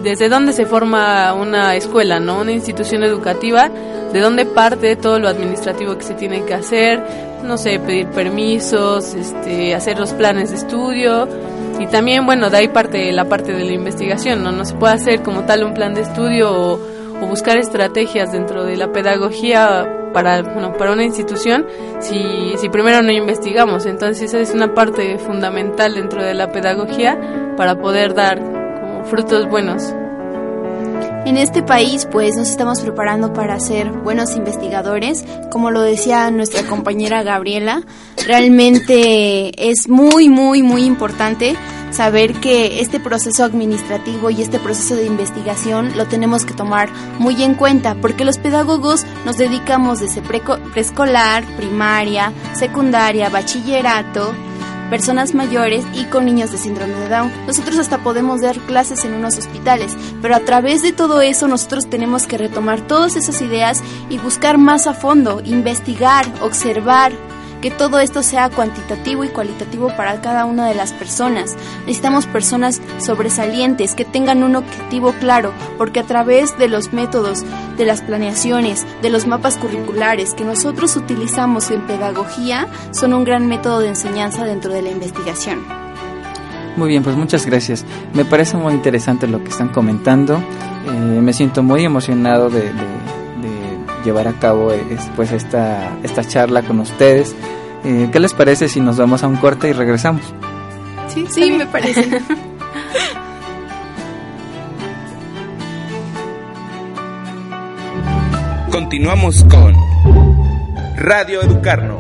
desde 0.02 0.28
dónde 0.28 0.52
se 0.52 0.66
forma 0.66 1.32
una 1.34 1.76
escuela, 1.76 2.18
¿no? 2.18 2.40
Una 2.40 2.50
institución 2.50 3.04
educativa, 3.04 3.70
de 4.12 4.18
dónde 4.18 4.44
parte 4.44 4.96
todo 4.96 5.20
lo 5.20 5.28
administrativo 5.28 5.96
que 5.96 6.02
se 6.02 6.14
tiene 6.14 6.44
que 6.44 6.54
hacer, 6.54 7.00
no 7.44 7.56
sé, 7.58 7.78
pedir 7.78 8.08
permisos, 8.08 9.14
este, 9.14 9.72
hacer 9.72 10.00
los 10.00 10.14
planes 10.14 10.50
de 10.50 10.56
estudio 10.56 11.28
y 11.78 11.86
también, 11.86 12.26
bueno, 12.26 12.50
de 12.50 12.56
ahí 12.56 12.66
parte 12.66 13.12
la 13.12 13.26
parte 13.26 13.52
de 13.52 13.64
la 13.64 13.72
investigación, 13.72 14.42
¿no? 14.42 14.50
No 14.50 14.64
se 14.64 14.74
puede 14.74 14.94
hacer 14.94 15.22
como 15.22 15.44
tal 15.44 15.62
un 15.62 15.74
plan 15.74 15.94
de 15.94 16.00
estudio 16.00 16.50
o, 16.52 16.89
o 17.20 17.26
buscar 17.26 17.58
estrategias 17.58 18.32
dentro 18.32 18.64
de 18.64 18.76
la 18.76 18.92
pedagogía 18.92 20.10
para, 20.12 20.42
bueno, 20.42 20.72
para 20.76 20.92
una 20.92 21.04
institución 21.04 21.66
si, 22.00 22.54
si 22.56 22.68
primero 22.68 23.02
no 23.02 23.12
investigamos. 23.12 23.86
Entonces 23.86 24.32
es 24.34 24.52
una 24.54 24.74
parte 24.74 25.18
fundamental 25.18 25.94
dentro 25.94 26.22
de 26.22 26.34
la 26.34 26.50
pedagogía 26.50 27.18
para 27.56 27.76
poder 27.76 28.14
dar 28.14 28.38
como 28.38 29.04
frutos 29.04 29.48
buenos. 29.48 29.94
En 31.26 31.36
este 31.36 31.62
país 31.62 32.08
pues 32.10 32.34
nos 32.36 32.48
estamos 32.48 32.80
preparando 32.80 33.32
para 33.32 33.60
ser 33.60 33.90
buenos 33.90 34.36
investigadores, 34.36 35.24
como 35.50 35.70
lo 35.70 35.82
decía 35.82 36.30
nuestra 36.30 36.66
compañera 36.66 37.22
Gabriela, 37.22 37.82
realmente 38.26 39.70
es 39.70 39.88
muy 39.88 40.28
muy 40.28 40.62
muy 40.62 40.84
importante 40.84 41.56
saber 41.90 42.34
que 42.34 42.80
este 42.80 43.00
proceso 43.00 43.44
administrativo 43.44 44.30
y 44.30 44.42
este 44.42 44.58
proceso 44.58 44.96
de 44.96 45.06
investigación 45.06 45.96
lo 45.96 46.06
tenemos 46.06 46.44
que 46.44 46.54
tomar 46.54 46.88
muy 47.18 47.42
en 47.42 47.54
cuenta 47.54 47.96
porque 47.96 48.24
los 48.24 48.38
pedagogos 48.38 49.04
nos 49.24 49.36
dedicamos 49.36 50.00
desde 50.00 50.22
preescolar, 50.22 51.44
primaria, 51.56 52.32
secundaria, 52.54 53.28
bachillerato, 53.28 54.32
personas 54.90 55.34
mayores 55.34 55.84
y 55.94 56.04
con 56.04 56.26
niños 56.26 56.52
de 56.52 56.58
síndrome 56.58 56.94
de 56.94 57.08
Down. 57.08 57.32
Nosotros 57.46 57.78
hasta 57.78 58.02
podemos 58.02 58.40
dar 58.40 58.58
clases 58.58 59.04
en 59.04 59.14
unos 59.14 59.38
hospitales, 59.38 59.96
pero 60.20 60.34
a 60.34 60.40
través 60.40 60.82
de 60.82 60.92
todo 60.92 61.22
eso 61.22 61.48
nosotros 61.48 61.88
tenemos 61.88 62.26
que 62.26 62.36
retomar 62.36 62.80
todas 62.80 63.16
esas 63.16 63.40
ideas 63.40 63.82
y 64.10 64.18
buscar 64.18 64.58
más 64.58 64.86
a 64.86 64.94
fondo, 64.94 65.40
investigar, 65.44 66.26
observar, 66.42 67.12
que 67.60 67.70
todo 67.70 68.00
esto 68.00 68.22
sea 68.22 68.50
cuantitativo 68.50 69.24
y 69.24 69.28
cualitativo 69.28 69.88
para 69.96 70.20
cada 70.20 70.44
una 70.44 70.66
de 70.66 70.74
las 70.74 70.92
personas. 70.92 71.56
Necesitamos 71.80 72.26
personas 72.26 72.80
sobresalientes 72.98 73.94
que 73.94 74.04
tengan 74.04 74.42
un 74.42 74.56
objetivo 74.56 75.12
claro, 75.20 75.52
porque 75.78 76.00
a 76.00 76.04
través 76.04 76.56
de 76.58 76.68
los 76.68 76.92
métodos, 76.92 77.44
de 77.76 77.84
las 77.84 78.02
planeaciones, 78.02 78.86
de 79.02 79.10
los 79.10 79.26
mapas 79.26 79.56
curriculares 79.56 80.34
que 80.34 80.44
nosotros 80.44 80.96
utilizamos 80.96 81.70
en 81.70 81.86
pedagogía, 81.86 82.66
son 82.92 83.14
un 83.14 83.24
gran 83.24 83.46
método 83.46 83.80
de 83.80 83.88
enseñanza 83.88 84.44
dentro 84.44 84.72
de 84.72 84.82
la 84.82 84.90
investigación. 84.90 85.60
Muy 86.76 86.88
bien, 86.88 87.02
pues 87.02 87.16
muchas 87.16 87.46
gracias. 87.46 87.84
Me 88.14 88.24
parece 88.24 88.56
muy 88.56 88.72
interesante 88.72 89.26
lo 89.26 89.42
que 89.42 89.50
están 89.50 89.68
comentando. 89.68 90.36
Eh, 90.36 91.20
me 91.20 91.32
siento 91.32 91.62
muy 91.62 91.84
emocionado 91.84 92.48
de 92.48 92.72
llevar 94.04 94.28
a 94.28 94.32
cabo 94.34 94.72
eh, 94.72 94.82
pues 95.16 95.32
esta, 95.32 95.96
esta 96.02 96.24
charla 96.24 96.62
con 96.62 96.80
ustedes. 96.80 97.34
Eh, 97.84 98.08
¿Qué 98.12 98.20
les 98.20 98.34
parece 98.34 98.68
si 98.68 98.80
nos 98.80 98.98
vamos 98.98 99.22
a 99.22 99.26
un 99.26 99.36
corte 99.36 99.68
y 99.68 99.72
regresamos? 99.72 100.22
Sí, 101.08 101.26
sí, 101.28 101.50
me 101.52 101.66
parece. 101.66 102.20
Continuamos 108.70 109.44
con 109.44 109.74
Radio 110.96 111.42
Educarnos. 111.42 111.99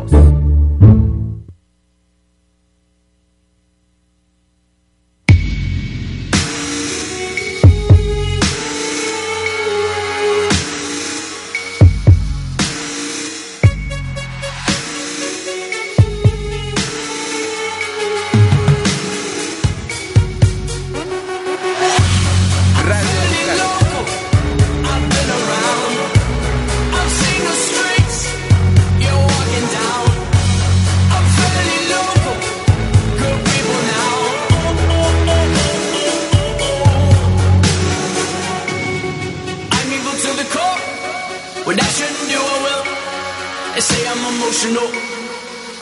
emotional. 44.62 44.88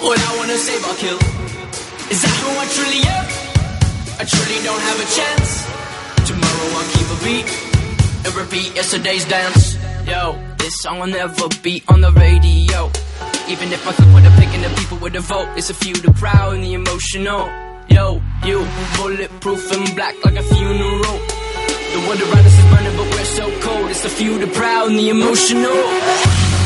All 0.02 0.14
I 0.14 0.37
wanna 0.38 0.56
save 0.56 0.85
or 0.87 0.94
kill. 0.94 1.18
Is 2.11 2.23
that 2.23 2.35
who 2.42 2.50
I 2.62 2.66
truly 2.76 3.02
am? 3.16 3.26
I 4.20 4.25
truly 4.25 4.58
don't 4.62 4.80
have 4.80 4.99
a 5.02 5.08
chance. 5.18 5.50
Tomorrow 6.26 6.66
I'll 6.78 6.90
keep 6.94 7.08
a 7.11 7.18
beat 7.25 7.49
and 8.25 8.35
repeat 8.35 8.76
yesterday's 8.76 9.25
dance. 9.25 9.76
Yo, 10.06 10.38
this 10.58 10.75
song 10.80 11.00
will 11.00 11.08
never 11.08 11.49
be 11.62 11.82
on 11.88 12.00
the 12.00 12.12
radio. 12.12 12.90
Even 13.49 13.73
if 13.73 13.87
I 13.87 13.92
could 13.92 14.08
put 14.14 14.25
a 14.25 14.30
pick 14.38 14.50
and 14.54 14.62
the 14.62 14.80
people 14.80 14.99
with 14.99 15.16
a 15.16 15.20
vote, 15.20 15.49
it's 15.56 15.70
a 15.70 15.75
few 15.75 15.94
the 15.94 16.12
proud 16.12 16.54
and 16.54 16.62
the 16.62 16.75
emotional. 16.75 17.50
Yo, 17.88 18.23
you 18.44 18.66
bulletproof 18.97 19.73
and 19.73 19.97
black 19.97 20.14
like 20.25 20.37
a 20.37 20.42
funeral. 20.42 21.18
The 21.94 22.00
world 22.06 22.20
around 22.20 22.47
us 22.47 22.58
is 22.58 22.66
burning, 22.70 22.97
but 22.97 23.08
we're 23.14 23.25
so 23.25 23.47
cold. 23.61 23.90
It's 23.90 24.02
the 24.02 24.11
few, 24.11 24.38
the 24.38 24.47
proud, 24.47 24.90
and 24.90 24.99
the 24.99 25.08
emotional. 25.08 26.57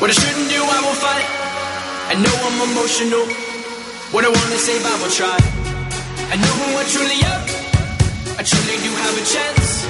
What 0.00 0.08
I 0.08 0.14
shouldn't 0.14 0.48
do, 0.48 0.56
I 0.56 0.80
will 0.80 0.96
fight. 0.96 1.28
I 2.08 2.14
know 2.16 2.34
I'm 2.48 2.58
emotional. 2.72 3.26
What 4.12 4.24
I 4.24 4.28
wanna 4.28 4.56
say, 4.56 4.80
I 4.80 4.96
will 4.96 5.12
try. 5.12 5.36
I 6.32 6.36
know 6.40 6.52
who 6.56 6.66
I 6.80 6.84
truly 6.88 7.20
am. 7.20 7.42
I 8.38 8.42
truly 8.42 8.76
do 8.80 8.90
have 8.96 9.14
a 9.20 9.24
chance. 9.34 9.84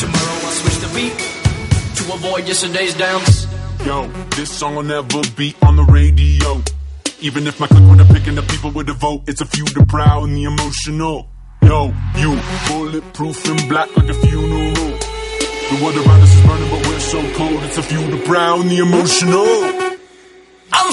Tomorrow 0.00 0.38
I'll 0.42 0.58
switch 0.58 0.78
the 0.82 0.90
beat 0.96 1.14
to 1.98 2.14
avoid 2.14 2.48
yesterday's 2.48 2.94
dance. 2.94 3.46
Yo, 3.86 4.08
this 4.34 4.50
song 4.50 4.74
will 4.74 4.82
never 4.82 5.22
be 5.36 5.54
on 5.62 5.76
the 5.76 5.84
radio. 5.84 6.60
Even 7.20 7.46
if 7.46 7.60
my 7.60 7.68
click 7.68 7.88
when 7.88 8.00
I'm 8.00 8.08
picking 8.08 8.34
the 8.34 8.42
people 8.42 8.72
with 8.72 8.88
the 8.88 8.94
vote, 8.94 9.22
it's 9.28 9.40
a 9.40 9.46
few 9.46 9.64
the 9.66 9.86
proud 9.86 10.24
and 10.24 10.36
the 10.36 10.44
emotional. 10.44 11.28
Yo, 11.62 11.94
you 12.16 12.36
bulletproof 12.66 13.46
and 13.46 13.68
black 13.68 13.88
like 13.96 14.08
a 14.08 14.14
funeral. 14.14 15.03
The 15.70 15.82
world 15.82 15.96
around 15.96 16.20
us 16.20 16.34
is 16.34 16.46
burning, 16.46 16.70
but 16.70 16.86
we're 16.86 17.00
so 17.00 17.20
cold. 17.34 17.62
It's 17.64 17.78
a 17.78 17.82
few 17.82 18.00
the 18.10 18.22
brown 18.26 18.68
the 18.68 18.78
emotional. 18.78 19.46
I'm 20.72 20.92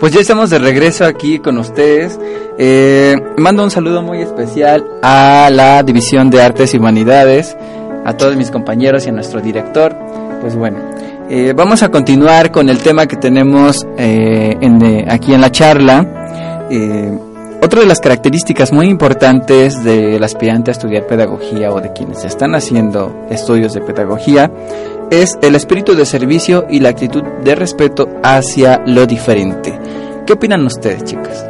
Pues 0.00 0.14
ya 0.14 0.20
estamos 0.20 0.48
de 0.48 0.58
regreso 0.58 1.04
aquí 1.04 1.40
con 1.40 1.58
ustedes. 1.58 2.18
Eh, 2.56 3.16
mando 3.36 3.62
un 3.62 3.70
saludo 3.70 4.00
muy 4.00 4.22
especial 4.22 4.82
a 5.02 5.50
la 5.52 5.82
División 5.82 6.30
de 6.30 6.40
Artes 6.40 6.72
y 6.72 6.78
Humanidades, 6.78 7.54
a 8.06 8.14
todos 8.14 8.34
mis 8.34 8.50
compañeros 8.50 9.04
y 9.04 9.10
a 9.10 9.12
nuestro 9.12 9.42
director. 9.42 9.94
Pues 10.40 10.56
bueno, 10.56 10.78
eh, 11.28 11.52
vamos 11.54 11.82
a 11.82 11.90
continuar 11.90 12.50
con 12.50 12.70
el 12.70 12.78
tema 12.78 13.06
que 13.06 13.16
tenemos 13.16 13.86
eh, 13.98 14.56
aquí 15.06 15.34
en 15.34 15.40
la 15.42 15.52
charla. 15.52 16.06
Otra 17.62 17.80
de 17.80 17.86
las 17.86 18.00
características 18.00 18.72
muy 18.72 18.86
importantes 18.86 19.84
del 19.84 20.24
aspirante 20.24 20.70
a 20.70 20.72
estudiar 20.72 21.06
pedagogía 21.06 21.70
o 21.70 21.80
de 21.82 21.92
quienes 21.92 22.24
están 22.24 22.54
haciendo 22.54 23.26
estudios 23.28 23.74
de 23.74 23.82
pedagogía 23.82 24.50
es 25.10 25.38
el 25.42 25.56
espíritu 25.56 25.94
de 25.94 26.06
servicio 26.06 26.66
y 26.70 26.80
la 26.80 26.88
actitud 26.88 27.22
de 27.44 27.54
respeto 27.54 28.08
hacia 28.22 28.80
lo 28.86 29.06
diferente. 29.06 29.79
¿Qué 30.30 30.34
opinan 30.34 30.64
ustedes, 30.64 31.02
chicas? 31.02 31.44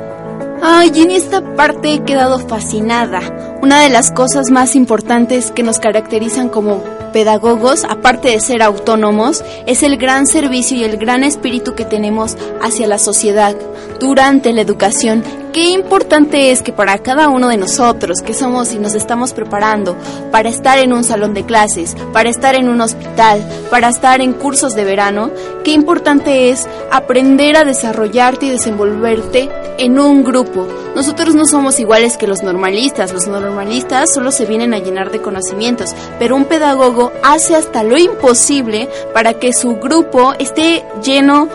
Ay, 0.63 0.91
en 1.03 1.11
esta 1.11 1.55
parte 1.55 1.93
he 1.93 2.03
quedado 2.03 2.39
fascinada. 2.39 3.21
Una 3.61 3.79
de 3.83 3.91
las 3.91 4.11
cosas 4.11 4.51
más 4.51 4.75
importantes 4.75 5.51
que 5.51 5.63
nos 5.63 5.79
caracterizan 5.79 6.49
como 6.49 6.83
pedagogos, 7.13 7.85
aparte 7.85 8.31
de 8.31 8.41
ser 8.41 8.63
autónomos, 8.63 9.45
es 9.67 9.83
el 9.83 9.99
gran 9.99 10.27
servicio 10.27 10.79
y 10.79 10.85
el 10.85 10.97
gran 10.97 11.25
espíritu 11.25 11.75
que 11.75 11.85
tenemos 11.85 12.39
hacia 12.63 12.87
la 12.87 12.97
sociedad 12.97 13.55
durante 14.01 14.51
la 14.55 14.63
educación. 14.63 15.23
Qué 15.53 15.71
importante 15.71 16.53
es 16.53 16.63
que 16.63 16.73
para 16.73 16.99
cada 16.99 17.29
uno 17.29 17.49
de 17.49 17.57
nosotros 17.57 18.23
que 18.23 18.35
somos 18.35 18.73
y 18.73 18.79
nos 18.79 18.95
estamos 18.95 19.33
preparando 19.33 19.97
para 20.31 20.49
estar 20.49 20.79
en 20.79 20.93
un 20.93 21.03
salón 21.03 21.35
de 21.35 21.45
clases, 21.45 21.97
para 22.13 22.31
estar 22.31 22.55
en 22.55 22.69
un 22.69 22.81
hospital, 22.81 23.45
para 23.69 23.89
estar 23.89 24.21
en 24.21 24.33
cursos 24.33 24.77
de 24.77 24.85
verano, 24.85 25.33
qué 25.65 25.73
importante 25.73 26.51
es 26.51 26.69
aprender 26.93 27.57
a 27.57 27.65
desarrollarte 27.65 28.47
y 28.47 28.51
desenvolverte 28.51 29.51
en 29.79 29.99
un 29.99 30.23
grupo. 30.23 30.69
Nosotros 30.95 31.35
no 31.35 31.45
somos 31.47 31.81
iguales 31.81 32.17
que 32.17 32.29
los 32.29 32.45
normalistas, 32.45 33.13
los 33.13 33.27
normalistas 33.27 34.15
solo 34.15 34.31
se 34.31 34.47
vienen 34.47 34.73
a 34.73 34.79
llenar 34.79 35.11
de 35.11 35.21
conocimientos, 35.21 35.97
pero 36.21 36.37
un 36.37 36.45
pedagogo 36.45 37.11
hace 37.25 37.57
hasta 37.57 37.83
lo 37.83 37.99
imposible 37.99 38.89
para 39.13 39.35
que 39.35 39.53
su 39.53 39.77
grupo 39.77 40.33
esté 40.39 40.85
lleno 41.03 41.49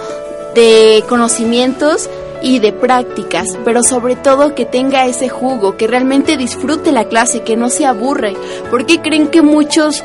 de 0.53 1.01
conocimientos 1.07 2.09
y 2.41 2.59
de 2.59 2.73
prácticas, 2.73 3.57
pero 3.63 3.83
sobre 3.83 4.15
todo 4.15 4.55
que 4.55 4.65
tenga 4.65 5.05
ese 5.05 5.29
jugo, 5.29 5.77
que 5.77 5.87
realmente 5.87 6.37
disfrute 6.37 6.91
la 6.91 7.05
clase, 7.05 7.41
que 7.41 7.55
no 7.55 7.69
se 7.69 7.85
aburre. 7.85 8.35
¿Por 8.69 8.85
qué 8.85 9.01
creen 9.01 9.27
que 9.27 9.41
muchos 9.41 10.03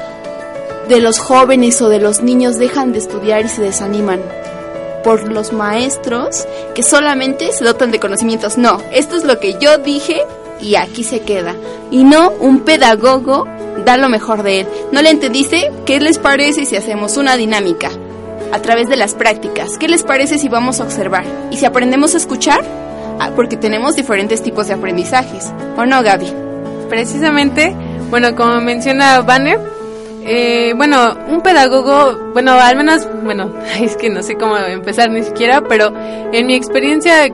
de 0.89 1.01
los 1.01 1.19
jóvenes 1.19 1.81
o 1.83 1.89
de 1.89 2.01
los 2.01 2.23
niños 2.23 2.59
dejan 2.59 2.93
de 2.93 2.99
estudiar 2.99 3.45
y 3.45 3.49
se 3.49 3.63
desaniman? 3.63 4.21
Por 5.05 5.31
los 5.33 5.53
maestros 5.53 6.47
que 6.75 6.83
solamente 6.83 7.53
se 7.53 7.65
dotan 7.65 7.91
de 7.91 8.01
conocimientos. 8.01 8.59
No, 8.59 8.79
esto 8.93 9.17
es 9.17 9.25
lo 9.25 9.41
que 9.41 9.57
yo 9.59 9.79
dije 9.79 10.23
y 10.61 10.75
aquí 10.75 11.05
se 11.05 11.21
queda. 11.21 11.55
Y 11.91 12.05
no 12.05 12.31
un 12.31 12.61
pedagogo 12.61 13.47
da 13.85 13.97
lo 13.97 14.09
mejor 14.09 14.43
de 14.43 14.61
él. 14.61 14.67
¿No 14.93 15.03
le 15.03 15.11
entendiste? 15.11 15.73
¿Qué 15.87 16.01
les 16.01 16.19
parece 16.19 16.67
si 16.67 16.77
hacemos 16.77 17.17
una 17.17 17.37
dinámica? 17.37 17.91
A 18.53 18.61
través 18.61 18.89
de 18.89 18.97
las 18.97 19.15
prácticas. 19.15 19.79
¿Qué 19.79 19.89
les 19.89 20.03
parece 20.03 20.39
si 20.39 20.49
vamos 20.49 20.81
a 20.81 20.85
observar? 20.85 21.25
¿Y 21.51 21.57
si 21.57 21.67
aprendemos 21.67 22.15
a 22.15 22.19
escuchar? 22.19 22.65
Ah, 23.19 23.31
porque 23.37 23.57
tenemos 23.57 23.97
diferentes 23.97 24.43
tipos 24.43 24.69
de 24.69 24.75
aprendizajes. 24.75 25.53
¿O 25.77 25.85
no, 25.85 26.03
Gaby? 26.03 26.33
Precisamente, 26.89 27.75
bueno, 28.11 28.35
como 28.35 28.61
menciona 28.61 29.21
Vane, 29.21 29.59
eh, 30.23 30.73
bueno, 30.77 31.17
un 31.29 31.41
pedagogo, 31.41 32.31
bueno, 32.33 32.53
al 32.53 32.77
menos, 32.77 33.07
bueno, 33.23 33.53
es 33.81 33.97
que 33.97 34.11
no 34.11 34.23
sé 34.23 34.37
cómo 34.37 34.57
empezar 34.57 35.11
ni 35.11 35.23
siquiera, 35.23 35.63
pero 35.63 35.93
en 36.33 36.47
mi 36.47 36.55
experiencia 36.55 37.29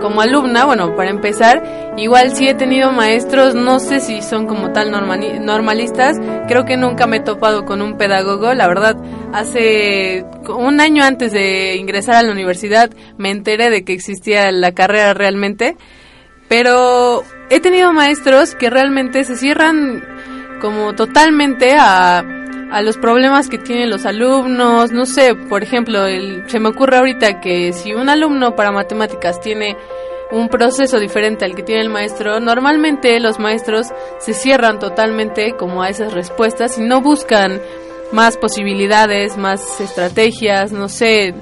como 0.00 0.20
alumna, 0.20 0.64
bueno, 0.64 0.94
para 0.96 1.10
empezar, 1.10 1.92
igual 1.96 2.34
sí 2.34 2.48
he 2.48 2.54
tenido 2.54 2.92
maestros, 2.92 3.54
no 3.54 3.78
sé 3.78 4.00
si 4.00 4.22
son 4.22 4.46
como 4.46 4.72
tal 4.72 4.90
normalistas, 4.90 6.18
creo 6.48 6.64
que 6.64 6.76
nunca 6.76 7.06
me 7.06 7.18
he 7.18 7.20
topado 7.20 7.64
con 7.64 7.82
un 7.82 7.96
pedagogo, 7.96 8.54
la 8.54 8.66
verdad, 8.68 8.96
hace 9.32 10.24
un 10.48 10.80
año 10.80 11.04
antes 11.04 11.32
de 11.32 11.76
ingresar 11.76 12.16
a 12.16 12.22
la 12.22 12.32
universidad 12.32 12.90
me 13.18 13.30
enteré 13.30 13.70
de 13.70 13.84
que 13.84 13.92
existía 13.92 14.50
la 14.52 14.72
carrera 14.72 15.14
realmente, 15.14 15.76
pero 16.48 17.22
he 17.50 17.60
tenido 17.60 17.92
maestros 17.92 18.54
que 18.54 18.70
realmente 18.70 19.24
se 19.24 19.36
cierran 19.36 20.02
como 20.60 20.94
totalmente 20.94 21.74
a, 21.78 22.41
a 22.72 22.80
los 22.80 22.96
problemas 22.96 23.48
que 23.48 23.58
tienen 23.58 23.90
los 23.90 24.06
alumnos. 24.06 24.90
No 24.90 25.04
sé, 25.04 25.34
por 25.34 25.62
ejemplo, 25.62 26.06
el, 26.06 26.48
se 26.48 26.58
me 26.58 26.70
ocurre 26.70 26.96
ahorita 26.96 27.40
que 27.40 27.72
si 27.72 27.94
un 27.94 28.08
alumno 28.08 28.56
para 28.56 28.72
matemáticas 28.72 29.40
tiene 29.40 29.76
un 30.30 30.48
proceso 30.48 30.98
diferente 30.98 31.44
al 31.44 31.54
que 31.54 31.62
tiene 31.62 31.82
el 31.82 31.90
maestro, 31.90 32.40
normalmente 32.40 33.20
los 33.20 33.38
maestros 33.38 33.88
se 34.18 34.32
cierran 34.32 34.78
totalmente 34.78 35.52
como 35.58 35.82
a 35.82 35.90
esas 35.90 36.14
respuestas 36.14 36.78
y 36.78 36.80
no 36.80 37.02
buscan 37.02 37.60
más 38.12 38.38
posibilidades, 38.38 39.36
más 39.36 39.78
estrategias, 39.80 40.72
no 40.72 40.88
sé, 40.88 41.34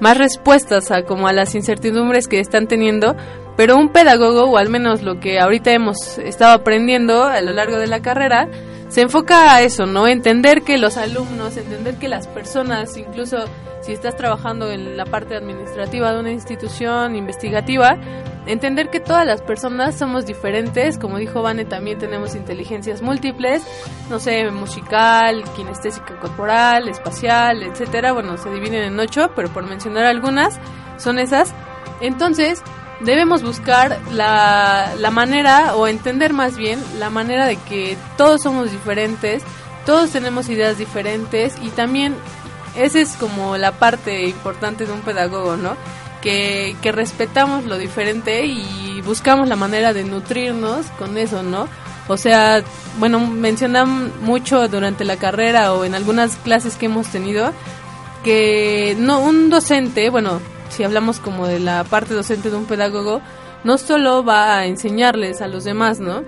más 0.00 0.16
respuestas 0.16 0.90
a 0.90 1.02
como 1.02 1.28
a 1.28 1.34
las 1.34 1.54
incertidumbres 1.54 2.26
que 2.26 2.40
están 2.40 2.66
teniendo, 2.66 3.14
pero 3.58 3.76
un 3.76 3.88
pedagogo 3.88 4.44
o 4.44 4.56
al 4.56 4.68
menos 4.68 5.02
lo 5.02 5.18
que 5.18 5.40
ahorita 5.40 5.72
hemos 5.72 6.16
estado 6.18 6.52
aprendiendo 6.52 7.24
a 7.24 7.40
lo 7.40 7.52
largo 7.52 7.76
de 7.76 7.88
la 7.88 8.00
carrera 8.00 8.48
se 8.86 9.00
enfoca 9.00 9.52
a 9.52 9.62
eso, 9.62 9.84
¿no? 9.84 10.06
Entender 10.06 10.62
que 10.62 10.78
los 10.78 10.96
alumnos, 10.96 11.56
entender 11.56 11.96
que 11.96 12.06
las 12.06 12.28
personas, 12.28 12.96
incluso 12.96 13.38
si 13.80 13.92
estás 13.92 14.16
trabajando 14.16 14.70
en 14.70 14.96
la 14.96 15.06
parte 15.06 15.34
administrativa 15.34 16.12
de 16.12 16.20
una 16.20 16.30
institución 16.30 17.16
investigativa, 17.16 17.98
entender 18.46 18.90
que 18.90 19.00
todas 19.00 19.26
las 19.26 19.42
personas 19.42 19.98
somos 19.98 20.24
diferentes, 20.24 20.96
como 20.96 21.18
dijo 21.18 21.42
Vane, 21.42 21.64
también 21.64 21.98
tenemos 21.98 22.36
inteligencias 22.36 23.02
múltiples, 23.02 23.64
no 24.08 24.20
sé, 24.20 24.52
musical, 24.52 25.42
kinestésica 25.56 26.16
corporal, 26.20 26.88
espacial, 26.88 27.64
etcétera, 27.64 28.12
bueno, 28.12 28.36
se 28.36 28.50
dividen 28.50 28.84
en 28.84 29.00
ocho, 29.00 29.32
pero 29.34 29.48
por 29.48 29.66
mencionar 29.66 30.04
algunas, 30.04 30.60
son 30.96 31.18
esas. 31.18 31.52
Entonces, 32.00 32.62
debemos 33.00 33.42
buscar 33.42 33.98
la, 34.12 34.94
la 34.98 35.10
manera, 35.10 35.76
o 35.76 35.86
entender 35.86 36.32
más 36.32 36.56
bien, 36.56 36.82
la 36.98 37.10
manera 37.10 37.46
de 37.46 37.56
que 37.56 37.96
todos 38.16 38.42
somos 38.42 38.70
diferentes, 38.70 39.42
todos 39.86 40.10
tenemos 40.10 40.48
ideas 40.48 40.78
diferentes 40.78 41.54
y 41.62 41.70
también 41.70 42.14
esa 42.76 43.00
es 43.00 43.10
como 43.16 43.56
la 43.56 43.72
parte 43.72 44.26
importante 44.26 44.86
de 44.86 44.92
un 44.92 45.00
pedagogo, 45.00 45.56
¿no? 45.56 45.76
Que, 46.20 46.76
que 46.82 46.92
respetamos 46.92 47.64
lo 47.64 47.78
diferente 47.78 48.44
y 48.46 49.00
buscamos 49.02 49.48
la 49.48 49.56
manera 49.56 49.92
de 49.92 50.04
nutrirnos 50.04 50.86
con 50.98 51.16
eso, 51.16 51.42
¿no? 51.42 51.68
O 52.08 52.16
sea, 52.16 52.62
bueno, 52.98 53.20
mencionan 53.20 54.12
mucho 54.22 54.66
durante 54.68 55.04
la 55.04 55.16
carrera 55.16 55.74
o 55.74 55.84
en 55.84 55.94
algunas 55.94 56.36
clases 56.36 56.76
que 56.76 56.86
hemos 56.86 57.06
tenido 57.08 57.52
que 58.24 58.96
no 58.98 59.20
un 59.20 59.50
docente, 59.50 60.10
bueno, 60.10 60.40
si 60.68 60.84
hablamos 60.84 61.20
como 61.20 61.46
de 61.46 61.60
la 61.60 61.84
parte 61.84 62.14
docente 62.14 62.50
de 62.50 62.56
un 62.56 62.66
pedagogo, 62.66 63.20
no 63.64 63.78
solo 63.78 64.24
va 64.24 64.58
a 64.58 64.66
enseñarles 64.66 65.40
a 65.40 65.48
los 65.48 65.64
demás, 65.64 66.00
¿no? 66.00 66.22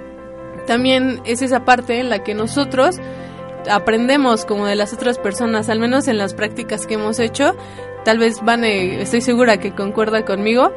También 0.66 1.20
es 1.24 1.42
esa 1.42 1.64
parte 1.64 2.00
en 2.00 2.10
la 2.10 2.22
que 2.22 2.34
nosotros 2.34 2.96
aprendemos 3.70 4.44
como 4.44 4.66
de 4.66 4.76
las 4.76 4.92
otras 4.92 5.18
personas, 5.18 5.68
al 5.68 5.80
menos 5.80 6.08
en 6.08 6.18
las 6.18 6.34
prácticas 6.34 6.86
que 6.86 6.94
hemos 6.94 7.18
hecho. 7.18 7.54
Tal 8.04 8.18
vez 8.18 8.42
Vane, 8.42 9.02
estoy 9.02 9.20
segura 9.20 9.58
que 9.58 9.74
concuerda 9.74 10.24
conmigo. 10.24 10.72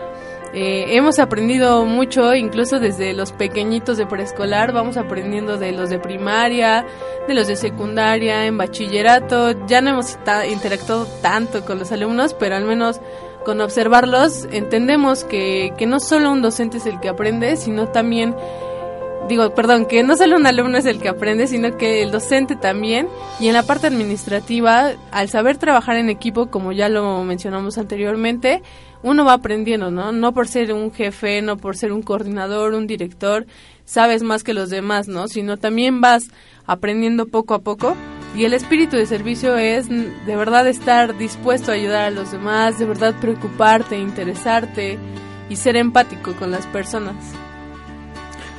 Eh, 0.56 0.96
hemos 0.96 1.18
aprendido 1.18 1.84
mucho, 1.86 2.36
incluso 2.36 2.80
desde 2.80 3.14
los 3.14 3.32
pequeñitos 3.32 3.98
de 3.98 4.06
preescolar, 4.06 4.72
vamos 4.72 4.98
aprendiendo 4.98 5.58
de 5.58 5.72
los 5.72 5.90
de 5.90 5.98
primaria, 5.98 6.86
de 7.28 7.34
los 7.34 7.48
de 7.48 7.56
secundaria, 7.56 8.46
en 8.46 8.58
bachillerato. 8.60 9.66
Ya 9.66 9.82
no 9.82 9.92
hemos 9.92 10.18
interactuado 10.48 11.08
tanto 11.24 11.66
con 11.66 11.80
los 11.80 11.92
alumnos, 11.92 12.36
pero 12.36 12.56
al 12.56 12.66
menos 12.66 13.02
con 13.44 13.62
observarlos 13.62 14.48
entendemos 14.52 15.24
que, 15.24 15.74
que 15.78 15.86
no 15.86 16.00
solo 16.00 16.32
un 16.32 16.42
docente 16.42 16.78
es 16.78 16.86
el 16.86 17.00
que 17.00 17.10
aprende, 17.10 17.56
sino 17.58 17.88
también 17.90 18.36
digo, 19.28 19.54
perdón, 19.54 19.86
que 19.86 20.04
no 20.04 20.16
solo 20.16 20.36
un 20.36 20.46
alumno 20.46 20.78
es 20.78 20.86
el 20.86 21.00
que 21.00 21.10
aprende, 21.10 21.48
sino 21.48 21.78
que 21.78 22.02
el 22.04 22.12
docente 22.12 22.56
también. 22.56 23.08
Y 23.40 23.48
en 23.48 23.54
la 23.54 23.64
parte 23.64 23.88
administrativa, 23.88 24.92
al 25.12 25.30
saber 25.30 25.58
trabajar 25.58 25.98
en 25.98 26.10
equipo, 26.10 26.48
como 26.48 26.72
ya 26.72 26.90
lo 26.90 27.24
mencionamos 27.24 27.78
anteriormente, 27.78 28.62
uno 29.02 29.26
va 29.26 29.34
aprendiendo, 29.34 29.92
¿no? 29.92 30.12
No 30.12 30.34
por 30.34 30.48
ser 30.48 30.74
un 30.74 30.92
jefe, 30.92 31.42
no 31.42 31.58
por 31.58 31.78
ser 31.78 31.92
un 31.92 32.02
coordinador, 32.02 32.74
un 32.74 32.88
director, 32.88 33.46
sabes 33.86 34.24
más 34.24 34.44
que 34.44 34.54
los 34.54 34.70
demás, 34.70 35.08
¿no? 35.08 35.28
Sino 35.28 35.58
también 35.58 36.02
vas 36.02 36.24
aprendiendo 36.66 37.28
poco 37.28 37.54
a 37.54 37.60
poco. 37.60 37.96
Y 38.36 38.46
el 38.46 38.54
espíritu 38.54 38.98
de 38.98 39.06
servicio 39.06 39.58
es 39.58 39.90
de 39.90 40.36
verdad 40.36 40.68
estar 40.68 41.18
dispuesto 41.18 41.72
a 41.72 41.76
ayudar 41.76 42.06
a 42.06 42.10
los 42.10 42.32
demás, 42.32 42.80
de 42.80 42.86
verdad 42.86 43.14
preocuparte, 43.20 43.98
interesarte 43.98 44.98
y 45.50 45.56
ser 45.56 45.76
empático 45.78 46.34
con 46.34 46.50
las 46.50 46.66
personas. 46.68 47.16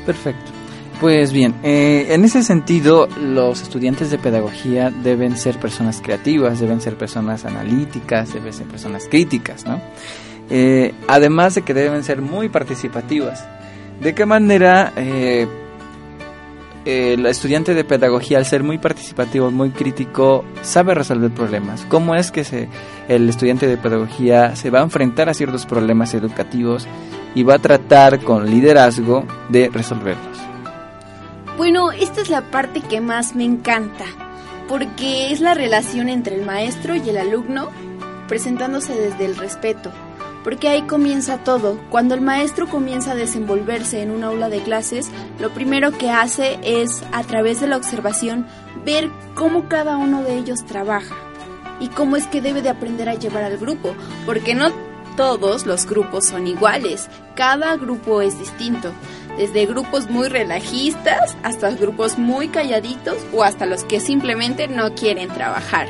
Perfecto. 0.06 0.52
Pues 1.00 1.32
bien, 1.32 1.54
eh, 1.64 2.06
en 2.10 2.24
ese 2.24 2.44
sentido, 2.44 3.08
los 3.20 3.62
estudiantes 3.62 4.10
de 4.12 4.18
pedagogía 4.18 4.90
deben 4.90 5.37
ser 5.37 5.58
personas 5.58 6.00
creativas, 6.00 6.60
deben 6.60 6.80
ser 6.80 6.96
personas 6.96 7.44
analíticas, 7.44 8.32
deben 8.32 8.52
ser 8.52 8.66
personas 8.68 9.08
críticas, 9.08 9.66
¿no? 9.66 9.80
Eh, 10.50 10.94
además 11.08 11.56
de 11.56 11.62
que 11.62 11.74
deben 11.74 12.04
ser 12.04 12.22
muy 12.22 12.48
participativas. 12.48 13.44
¿De 14.00 14.14
qué 14.14 14.24
manera 14.24 14.92
eh, 14.96 15.48
el 16.84 17.24
estudiante 17.26 17.74
de 17.74 17.84
pedagogía, 17.84 18.38
al 18.38 18.46
ser 18.46 18.62
muy 18.62 18.78
participativo, 18.78 19.50
muy 19.50 19.70
crítico, 19.70 20.44
sabe 20.62 20.94
resolver 20.94 21.30
problemas? 21.30 21.86
¿Cómo 21.88 22.14
es 22.14 22.30
que 22.30 22.44
se, 22.44 22.68
el 23.08 23.28
estudiante 23.28 23.66
de 23.66 23.76
pedagogía 23.76 24.54
se 24.56 24.70
va 24.70 24.80
a 24.80 24.82
enfrentar 24.82 25.28
a 25.28 25.34
ciertos 25.34 25.66
problemas 25.66 26.14
educativos 26.14 26.86
y 27.34 27.42
va 27.42 27.54
a 27.54 27.58
tratar 27.58 28.20
con 28.20 28.50
liderazgo 28.50 29.24
de 29.48 29.70
resolverlos? 29.70 30.38
Bueno, 31.56 31.92
esta 31.92 32.20
es 32.20 32.30
la 32.30 32.42
parte 32.50 32.80
que 32.80 33.00
más 33.00 33.34
me 33.34 33.44
encanta, 33.44 34.04
porque 34.68 35.32
es 35.32 35.40
la 35.40 35.54
relación 35.54 36.08
entre 36.08 36.36
el 36.36 36.44
maestro 36.44 36.94
y 36.96 37.08
el 37.08 37.16
alumno 37.16 37.70
presentándose 38.28 38.94
desde 38.94 39.26
el 39.26 39.36
respeto, 39.36 39.90
porque 40.44 40.68
ahí 40.68 40.83
comienza 40.83 41.38
todo. 41.38 41.80
Cuando 41.90 42.14
el 42.14 42.20
maestro 42.20 42.68
comienza 42.68 43.12
a 43.12 43.16
desenvolverse 43.16 44.02
en 44.02 44.11
un 44.11 44.22
aula 44.22 44.48
de 44.50 44.61
clases, 44.61 45.11
lo 45.40 45.50
primero 45.50 45.90
que 45.90 46.11
hace 46.11 46.59
es, 46.62 47.02
a 47.12 47.24
través 47.24 47.61
de 47.61 47.66
la 47.66 47.78
observación, 47.78 48.46
ver 48.85 49.11
cómo 49.35 49.68
cada 49.68 49.96
uno 49.96 50.22
de 50.22 50.37
ellos 50.37 50.64
trabaja 50.66 51.16
y 51.80 51.88
cómo 51.88 52.16
es 52.16 52.26
que 52.26 52.42
debe 52.42 52.62
de 52.62 52.68
aprender 52.68 53.09
a 53.09 53.14
llevar 53.14 53.42
al 53.42 53.57
grupo, 53.57 53.94
porque 54.26 54.54
no 54.54 54.70
todos 55.16 55.64
los 55.64 55.87
grupos 55.87 56.26
son 56.26 56.46
iguales, 56.46 57.09
cada 57.35 57.76
grupo 57.76 58.20
es 58.20 58.38
distinto 58.38 58.92
desde 59.37 59.66
grupos 59.66 60.09
muy 60.09 60.28
relajistas 60.28 61.37
hasta 61.42 61.70
grupos 61.70 62.18
muy 62.18 62.48
calladitos 62.48 63.16
o 63.33 63.42
hasta 63.42 63.66
los 63.66 63.85
que 63.85 64.00
simplemente 64.00 64.68
no 64.68 64.94
quieren 64.94 65.28
trabajar. 65.28 65.88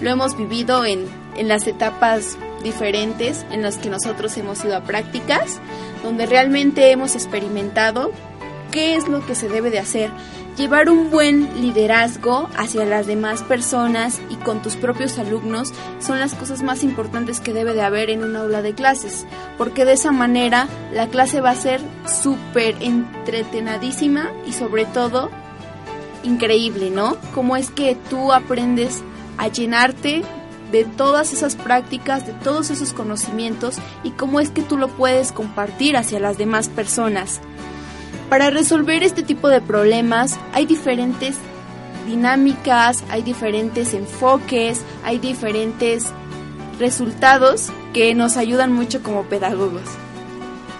Lo 0.00 0.10
hemos 0.10 0.36
vivido 0.36 0.84
en, 0.84 1.06
en 1.36 1.48
las 1.48 1.66
etapas 1.66 2.38
diferentes 2.64 3.46
en 3.52 3.62
las 3.62 3.78
que 3.78 3.90
nosotros 3.90 4.36
hemos 4.36 4.64
ido 4.64 4.76
a 4.76 4.82
prácticas, 4.82 5.60
donde 6.02 6.26
realmente 6.26 6.90
hemos 6.90 7.14
experimentado 7.14 8.10
qué 8.72 8.96
es 8.96 9.06
lo 9.06 9.24
que 9.24 9.36
se 9.36 9.48
debe 9.48 9.70
de 9.70 9.78
hacer 9.78 10.10
Llevar 10.56 10.88
un 10.88 11.10
buen 11.10 11.60
liderazgo 11.60 12.48
hacia 12.56 12.84
las 12.84 13.08
demás 13.08 13.42
personas 13.42 14.20
y 14.30 14.36
con 14.36 14.62
tus 14.62 14.76
propios 14.76 15.18
alumnos 15.18 15.72
son 15.98 16.20
las 16.20 16.34
cosas 16.34 16.62
más 16.62 16.84
importantes 16.84 17.40
que 17.40 17.52
debe 17.52 17.74
de 17.74 17.82
haber 17.82 18.08
en 18.08 18.22
un 18.22 18.36
aula 18.36 18.62
de 18.62 18.72
clases, 18.72 19.26
porque 19.58 19.84
de 19.84 19.94
esa 19.94 20.12
manera 20.12 20.68
la 20.92 21.08
clase 21.08 21.40
va 21.40 21.50
a 21.50 21.56
ser 21.56 21.80
súper 22.06 22.76
entretenadísima 22.80 24.30
y 24.46 24.52
sobre 24.52 24.84
todo 24.84 25.28
increíble, 26.22 26.90
¿no? 26.90 27.16
Cómo 27.34 27.56
es 27.56 27.70
que 27.70 27.96
tú 28.08 28.32
aprendes 28.32 29.02
a 29.38 29.48
llenarte 29.48 30.22
de 30.74 30.84
todas 30.84 31.32
esas 31.32 31.54
prácticas, 31.54 32.26
de 32.26 32.32
todos 32.32 32.70
esos 32.70 32.92
conocimientos 32.92 33.76
y 34.02 34.10
cómo 34.10 34.40
es 34.40 34.50
que 34.50 34.60
tú 34.60 34.76
lo 34.76 34.88
puedes 34.88 35.30
compartir 35.30 35.96
hacia 35.96 36.18
las 36.18 36.36
demás 36.36 36.68
personas. 36.68 37.40
Para 38.28 38.50
resolver 38.50 39.04
este 39.04 39.22
tipo 39.22 39.48
de 39.48 39.60
problemas 39.60 40.36
hay 40.52 40.66
diferentes 40.66 41.36
dinámicas, 42.08 43.04
hay 43.08 43.22
diferentes 43.22 43.94
enfoques, 43.94 44.82
hay 45.04 45.20
diferentes 45.20 46.06
resultados 46.80 47.68
que 47.92 48.12
nos 48.16 48.36
ayudan 48.36 48.72
mucho 48.72 49.00
como 49.00 49.22
pedagogos. 49.22 49.84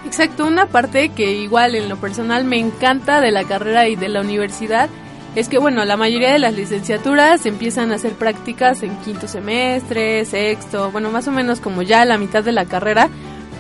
Exacto, 0.05 0.45
una 0.45 0.67
parte 0.67 1.11
que 1.11 1.35
igual 1.35 1.77
en 1.77 1.89
lo 1.89 1.99
personal 1.99 2.43
me 2.45 2.59
encanta 2.59 3.21
de 3.21 3.31
la 3.31 3.45
carrera 3.45 3.87
y 3.87 3.95
de 3.95 4.09
la 4.09 4.23
universidad 4.23 4.91
es 5.35 5.49
que 5.49 5.59
bueno, 5.59 5.85
la 5.85 5.97
mayoría 5.97 6.33
de 6.33 6.39
las 6.39 6.55
licenciaturas 6.55 7.45
empiezan 7.47 7.93
a 7.93 7.97
hacer 7.97 8.13
prácticas 8.13 8.83
en 8.83 8.97
quinto 8.99 9.29
semestre, 9.29 10.25
sexto, 10.25 10.91
bueno, 10.91 11.11
más 11.11 11.27
o 11.29 11.33
menos 11.33 11.61
como 11.61 11.83
ya 11.83 12.05
la 12.05 12.19
mitad 12.19 12.45
de 12.45 12.53
la 12.53 12.67
carrera, 12.67 13.09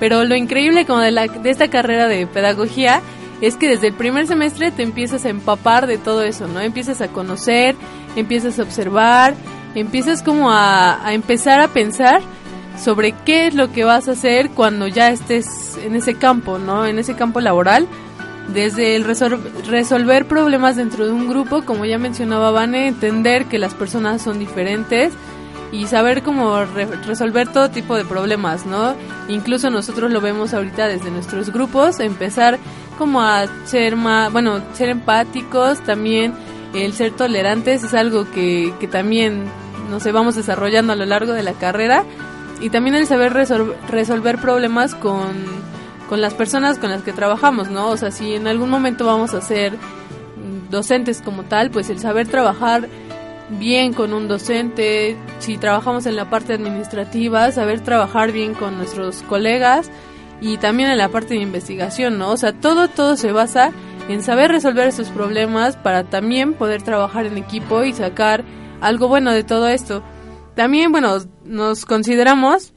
pero 0.00 0.24
lo 0.24 0.36
increíble 0.36 0.86
como 0.86 1.00
de, 1.00 1.10
la, 1.10 1.26
de 1.26 1.50
esta 1.50 1.68
carrera 1.68 2.08
de 2.08 2.26
pedagogía 2.26 3.02
es 3.40 3.56
que 3.56 3.68
desde 3.68 3.88
el 3.88 3.94
primer 3.94 4.26
semestre 4.26 4.70
te 4.70 4.82
empiezas 4.82 5.24
a 5.24 5.28
empapar 5.28 5.86
de 5.86 5.98
todo 5.98 6.22
eso, 6.22 6.46
¿no? 6.46 6.60
Empiezas 6.60 7.00
a 7.00 7.08
conocer, 7.08 7.74
empiezas 8.16 8.58
a 8.58 8.62
observar, 8.62 9.34
empiezas 9.74 10.22
como 10.22 10.50
a, 10.50 11.12
empezar 11.12 11.60
a 11.60 11.68
pensar 11.68 12.22
sobre 12.82 13.12
qué 13.12 13.46
es 13.46 13.54
lo 13.54 13.72
que 13.72 13.84
vas 13.84 14.08
a 14.08 14.12
hacer 14.12 14.50
cuando 14.50 14.88
ya 14.88 15.10
estés 15.10 15.78
en 15.84 15.94
ese 15.94 16.14
campo, 16.14 16.58
¿no? 16.58 16.86
En 16.86 16.98
ese 16.98 17.14
campo 17.14 17.40
laboral. 17.40 17.86
Desde 18.52 18.94
el 18.94 19.04
resolver 19.04 20.26
problemas 20.26 20.76
dentro 20.76 21.06
de 21.06 21.12
un 21.12 21.28
grupo, 21.28 21.64
como 21.64 21.86
ya 21.86 21.98
mencionaba 21.98 22.50
Vane, 22.50 22.88
entender 22.88 23.46
que 23.46 23.58
las 23.58 23.74
personas 23.74 24.22
son 24.22 24.38
diferentes 24.38 25.14
y 25.72 25.86
saber 25.86 26.22
cómo 26.22 26.64
resolver 27.06 27.48
todo 27.48 27.70
tipo 27.70 27.96
de 27.96 28.04
problemas, 28.04 28.66
¿no? 28.66 28.94
Incluso 29.28 29.70
nosotros 29.70 30.12
lo 30.12 30.20
vemos 30.20 30.54
ahorita 30.54 30.86
desde 30.86 31.10
nuestros 31.10 31.50
grupos, 31.50 31.98
empezar 32.00 32.58
como 32.98 33.22
a 33.22 33.46
ser 33.64 33.96
más, 33.96 34.32
bueno, 34.32 34.60
ser 34.74 34.90
empáticos, 34.90 35.80
también 35.80 36.32
el 36.74 36.92
ser 36.92 37.12
tolerantes 37.12 37.82
es 37.82 37.94
algo 37.94 38.30
que, 38.30 38.72
que 38.78 38.86
también, 38.86 39.44
no 39.90 40.00
sé, 40.00 40.12
vamos 40.12 40.36
desarrollando 40.36 40.92
a 40.92 40.96
lo 40.96 41.06
largo 41.06 41.32
de 41.32 41.42
la 41.42 41.54
carrera 41.54 42.04
y 42.60 42.70
también 42.70 42.94
el 42.94 43.06
saber 43.06 43.32
resolver 43.32 44.38
problemas 44.38 44.94
con, 44.94 45.32
con 46.08 46.20
las 46.20 46.34
personas 46.34 46.78
con 46.78 46.90
las 46.90 47.02
que 47.02 47.12
trabajamos, 47.12 47.70
¿no? 47.70 47.88
O 47.88 47.96
sea, 47.96 48.10
si 48.10 48.34
en 48.34 48.46
algún 48.46 48.70
momento 48.70 49.06
vamos 49.06 49.34
a 49.34 49.40
ser 49.40 49.74
docentes 50.70 51.22
como 51.22 51.44
tal, 51.44 51.70
pues 51.70 51.90
el 51.90 51.98
saber 51.98 52.28
trabajar 52.28 52.88
bien 53.50 53.92
con 53.92 54.12
un 54.12 54.28
docente, 54.28 55.16
si 55.38 55.58
trabajamos 55.58 56.06
en 56.06 56.16
la 56.16 56.30
parte 56.30 56.54
administrativa, 56.54 57.50
saber 57.52 57.80
trabajar 57.80 58.32
bien 58.32 58.54
con 58.54 58.76
nuestros 58.76 59.22
colegas, 59.22 59.90
y 60.40 60.58
también 60.58 60.90
en 60.90 60.98
la 60.98 61.08
parte 61.08 61.34
de 61.34 61.40
investigación, 61.40 62.18
¿no? 62.18 62.30
O 62.30 62.36
sea, 62.36 62.52
todo, 62.52 62.88
todo 62.88 63.16
se 63.16 63.32
basa 63.32 63.72
en 64.08 64.22
saber 64.22 64.50
resolver 64.50 64.88
esos 64.88 65.08
problemas 65.08 65.76
para 65.76 66.04
también 66.04 66.52
poder 66.52 66.82
trabajar 66.82 67.24
en 67.24 67.38
equipo 67.38 67.82
y 67.84 67.94
sacar 67.94 68.44
algo 68.80 69.08
bueno 69.08 69.32
de 69.32 69.44
todo 69.44 69.68
esto. 69.68 70.02
También, 70.54 70.92
bueno, 70.92 71.16
nos 71.44 71.86
consideramos 71.86 72.73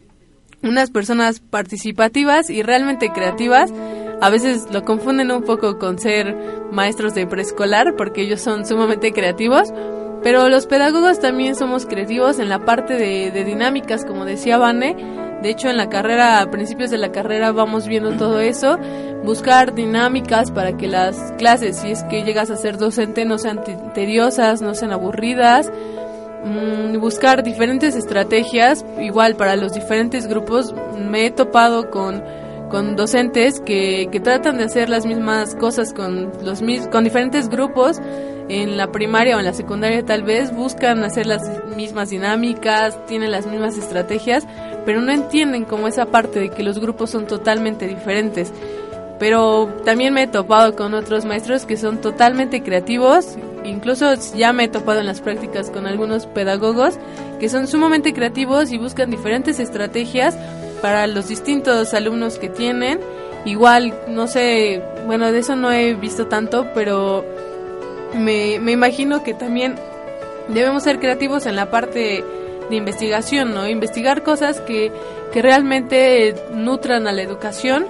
unas 0.64 0.90
personas 0.92 1.40
participativas 1.40 2.50
y 2.50 2.64
realmente 2.64 3.10
creativas. 3.10 3.72
A 4.22 4.30
veces 4.30 4.68
lo 4.72 4.84
confunden 4.84 5.32
un 5.32 5.44
poco 5.44 5.78
con 5.78 6.00
ser 6.00 6.36
maestros 6.72 7.14
de 7.14 7.28
preescolar 7.28 7.96
porque 7.96 8.22
ellos 8.22 8.42
son 8.42 8.66
sumamente 8.66 9.14
creativos, 9.14 9.72
pero 10.24 10.50
los 10.50 10.66
pedagogos 10.66 11.20
también 11.20 11.56
somos 11.56 11.86
creativos 11.86 12.40
en 12.40 12.50
la 12.50 12.66
parte 12.66 12.96
de, 12.96 13.32
de 13.32 13.44
dinámicas, 13.44 14.06
como 14.06 14.26
decía 14.26 14.58
Vane, 14.58 14.96
de 15.42 15.52
hecho, 15.52 15.70
en 15.70 15.78
la 15.78 15.88
carrera, 15.88 16.42
a 16.42 16.50
principios 16.50 16.90
de 16.90 16.98
la 16.98 17.12
carrera, 17.12 17.52
vamos 17.52 17.88
viendo 17.88 18.14
todo 18.14 18.40
eso, 18.40 18.80
buscar 19.24 19.76
dinámicas 19.76 20.50
para 20.50 20.76
que 20.78 20.88
las 20.88 21.32
clases, 21.38 21.78
si 21.78 21.92
es 21.92 22.04
que 22.06 22.24
llegas 22.24 22.50
a 22.50 22.56
ser 22.56 22.78
docente, 22.78 23.24
no 23.24 23.38
sean 23.38 23.62
tediosas, 23.94 24.62
no 24.62 24.74
sean 24.74 24.94
aburridas, 24.94 25.72
mm, 26.44 27.00
buscar 27.00 27.44
diferentes 27.44 27.96
estrategias, 27.96 28.86
igual 29.00 29.36
para 29.36 29.56
los 29.56 29.74
diferentes 29.74 30.28
grupos, 30.28 30.74
me 30.98 31.28
he 31.28 31.32
topado 31.32 31.90
con 31.90 32.24
con 32.70 32.96
docentes 32.98 33.62
que, 33.62 34.10
que 34.12 34.20
tratan 34.20 34.58
de 34.58 34.66
hacer 34.66 34.90
las 34.90 35.06
mismas 35.06 35.56
cosas 35.56 35.94
con 35.94 36.32
los 36.44 36.62
con 36.92 37.04
diferentes 37.04 37.48
grupos 37.48 38.02
en 38.50 38.78
la 38.78 38.92
primaria 38.92 39.36
o 39.36 39.40
en 39.40 39.46
la 39.46 39.54
secundaria 39.54 40.06
tal 40.06 40.24
vez 40.24 40.54
buscan 40.54 41.04
hacer 41.04 41.26
las 41.26 41.42
mismas 41.76 42.10
dinámicas, 42.10 42.98
tienen 43.06 43.32
las 43.32 43.46
mismas 43.46 43.78
estrategias, 43.78 44.48
pero 44.86 45.02
no 45.02 45.12
entienden 45.12 45.66
como 45.66 45.88
esa 45.88 46.06
parte 46.06 46.40
de 46.40 46.50
que 46.50 46.64
los 46.64 46.80
grupos 46.80 47.10
son 47.10 47.28
totalmente 47.28 47.88
diferentes. 47.88 48.54
Pero 49.20 49.68
también 49.84 50.14
me 50.14 50.24
he 50.24 50.28
topado 50.28 50.76
con 50.76 50.94
otros 50.94 51.26
maestros 51.26 51.66
que 51.66 51.78
son 51.78 52.02
totalmente 52.02 52.62
creativos, 52.62 53.38
incluso 53.64 54.14
ya 54.36 54.54
me 54.54 54.66
he 54.66 54.68
topado 54.68 55.00
en 55.00 55.08
las 55.08 55.22
prácticas 55.22 55.72
con 55.72 55.88
algunos 55.88 56.28
pedagogos 56.28 57.00
que 57.40 57.50
son 57.50 57.68
sumamente 57.68 58.14
creativos 58.14 58.72
y 58.72 58.78
buscan 58.78 59.10
diferentes 59.10 59.60
estrategias 59.60 60.36
para 60.82 61.08
los 61.08 61.28
distintos 61.28 61.94
alumnos 61.94 62.38
que 62.38 62.50
tienen. 62.50 63.00
Igual, 63.46 63.94
no 64.08 64.28
sé, 64.28 64.82
bueno, 65.06 65.32
de 65.32 65.40
eso 65.40 65.56
no 65.56 65.72
he 65.72 65.94
visto 65.94 66.28
tanto, 66.28 66.68
pero 66.74 67.26
me, 68.16 68.60
me 68.60 68.72
imagino 68.72 69.24
que 69.24 69.34
también 69.34 69.76
debemos 70.48 70.84
ser 70.84 71.00
creativos 71.00 71.46
en 71.46 71.56
la 71.56 71.70
parte 71.70 72.24
de 72.70 72.76
investigación, 72.76 73.54
¿no? 73.54 73.68
Investigar 73.68 74.24
cosas 74.24 74.60
que, 74.62 74.92
que 75.32 75.42
realmente 75.42 76.36
nutran 76.54 77.08
a 77.08 77.12
la 77.12 77.22
educación, 77.22 77.88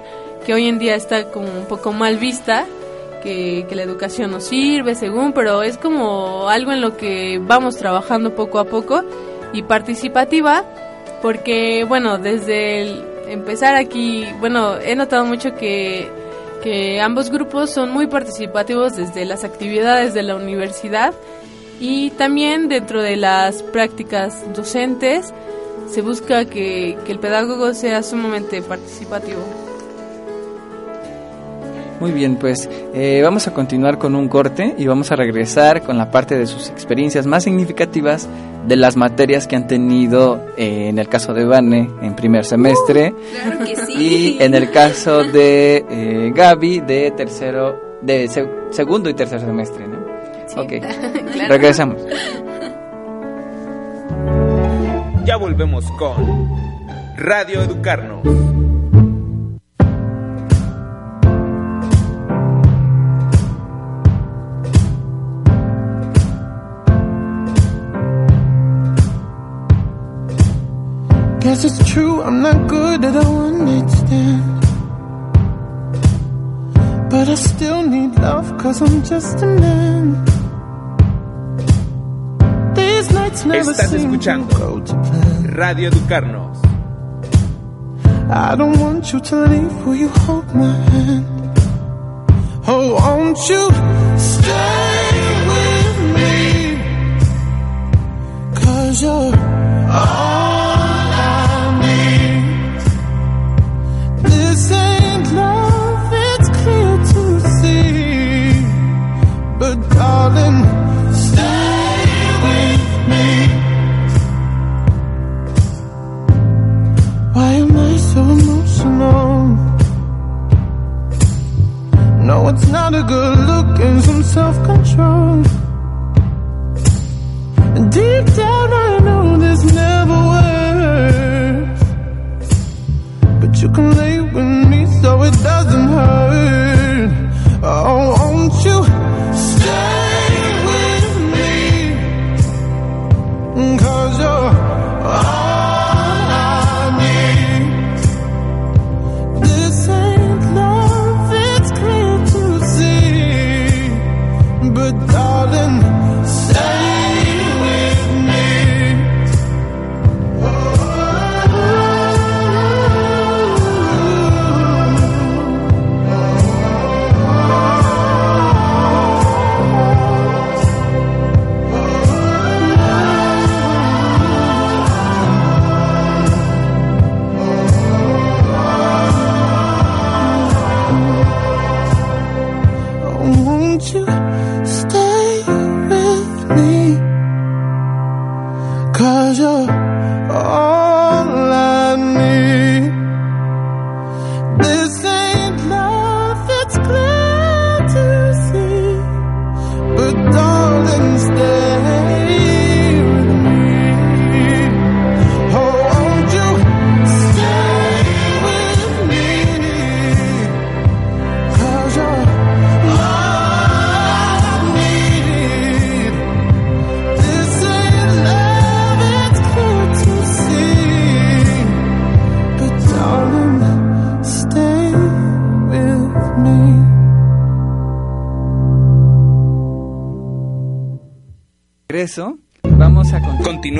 que 0.48 0.54
hoy 0.54 0.70
en 0.70 0.80
día 0.80 0.96
está 0.96 1.26
como 1.26 1.50
un 1.50 1.66
poco 1.66 1.92
mal 1.92 2.16
vista, 2.16 2.66
que, 3.22 3.68
la 3.70 3.84
educación 3.84 4.32
nos 4.32 4.46
sirve 4.46 4.96
según, 4.96 5.34
pero 5.34 5.62
es 5.62 5.78
como 5.78 6.48
algo 6.48 6.72
en 6.72 6.80
lo 6.80 6.96
que 6.96 7.38
vamos 7.42 7.76
trabajando 7.76 8.34
poco 8.34 8.58
a 8.58 8.64
poco 8.64 9.04
y 9.52 9.64
participativa, 9.64 10.64
porque 11.22 11.84
bueno, 11.84 12.18
desde 12.18 12.82
el 12.82 13.04
empezar 13.28 13.76
aquí, 13.76 14.26
bueno, 14.40 14.78
he 14.78 14.96
notado 14.96 15.26
mucho 15.26 15.54
que 15.54 16.10
que 16.64 17.02
ambos 17.02 17.30
grupos 17.30 17.70
son 17.70 17.92
muy 17.92 18.08
participativos 18.08 18.96
desde 18.96 19.26
las 19.26 19.44
actividades 19.44 20.14
de 20.14 20.24
la 20.24 20.36
universidad 20.36 21.14
y 21.80 22.12
también 22.12 22.70
dentro 22.70 23.04
de 23.04 23.18
las 23.18 23.64
prácticas 23.64 24.44
docentes 24.56 25.34
se 25.90 26.02
busca 26.02 26.46
que, 26.46 26.98
que 27.06 27.12
el 27.12 27.20
pedagogo 27.20 27.74
sea 27.74 28.02
sumamente 28.02 28.62
participativo. 28.62 29.67
Muy 32.00 32.12
bien, 32.12 32.36
pues 32.36 32.70
eh, 32.94 33.22
vamos 33.24 33.48
a 33.48 33.54
continuar 33.54 33.98
con 33.98 34.16
un 34.16 34.28
corte 34.28 34.76
y 34.78 34.86
vamos 34.86 35.12
a 35.12 35.16
regresar 35.16 35.82
con 35.82 35.98
la 35.98 36.12
parte 36.12 36.38
de 36.38 36.46
sus 36.46 36.70
experiencias 36.70 37.26
más 37.26 37.44
significativas 37.46 38.30
de 38.68 38.76
las 38.76 38.96
materias 38.96 39.48
que 39.48 39.56
han 39.56 39.66
tenido 39.68 40.46
eh, 40.58 40.90
en 40.90 41.00
el 41.00 41.08
caso 41.10 41.34
de 41.34 41.46
Vane 41.46 41.90
en 42.02 42.16
primer 42.16 42.46
semestre 42.46 43.16
Claro 43.42 43.66
que 43.66 43.76
sí. 43.88 44.38
y 44.38 44.44
en 44.44 44.54
el 44.54 44.70
caso 44.70 45.24
de 45.24 45.86
eh, 45.90 46.32
Gaby 46.36 46.82
de 46.82 47.12
tercero, 47.18 47.98
de 48.04 48.28
se- 48.28 48.48
segundo 48.70 49.10
y 49.10 49.14
tercer 49.16 49.40
semestre, 49.40 49.88
¿no? 49.88 49.98
Ok, 50.62 50.70
Claro. 51.34 51.48
regresamos. 51.50 52.02
Ya 55.26 55.36
volvemos 55.38 55.84
con 55.92 56.48
Radio 57.18 57.62
Educarnos. 57.64 58.22
Guess 71.48 71.64
it's 71.64 71.90
true, 71.94 72.22
I'm 72.22 72.42
not 72.42 72.68
good 72.68 73.06
at 73.06 73.16
a 73.16 73.24
one 73.26 73.64
night 73.64 73.90
stand. 73.90 74.62
But 77.10 77.30
I 77.30 77.36
still 77.36 77.84
need 77.84 78.20
love, 78.20 78.58
cause 78.58 78.82
I'm 78.82 79.02
just 79.02 79.42
a 79.42 79.46
man. 79.46 80.26
These 82.76 83.12
nights 83.14 83.46
never 83.46 83.72
Estás 83.72 83.88
seem 83.88 84.12
to 84.12 84.18
escuchando 84.18 84.60
go 84.60 84.82
to 84.82 84.94
plan. 84.94 85.56
Radio 85.56 85.90
Educarnos. 85.90 86.58
I 88.30 88.56
don't 88.58 88.78
want 88.78 89.14
you 89.14 89.22
to 89.22 89.36
leave, 89.48 89.86
will 89.86 89.96
you 89.96 90.10
hold 90.10 90.54
my 90.54 90.76
hand? 90.92 91.26
Oh, 92.68 92.94
won't 93.00 93.40
you 93.48 93.64
stay 94.20 95.14
with 95.52 95.98
me? 96.18 96.36
Cause 98.54 99.02
you're 99.02 99.34
all 99.90 100.47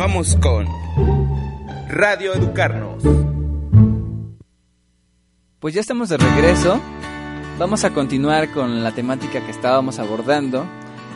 Continuamos 0.08 0.38
con 0.38 0.66
Radio 1.90 2.34
Educarnos. 2.34 3.04
Pues 5.60 5.74
ya 5.74 5.82
estamos 5.82 6.08
de 6.08 6.16
regreso. 6.16 6.80
Vamos 7.60 7.84
a 7.84 7.90
continuar 7.94 8.50
con 8.52 8.86
la 8.86 8.94
temática 8.94 9.42
que 9.46 9.52
estábamos 9.52 10.00
abordando. 10.00 10.66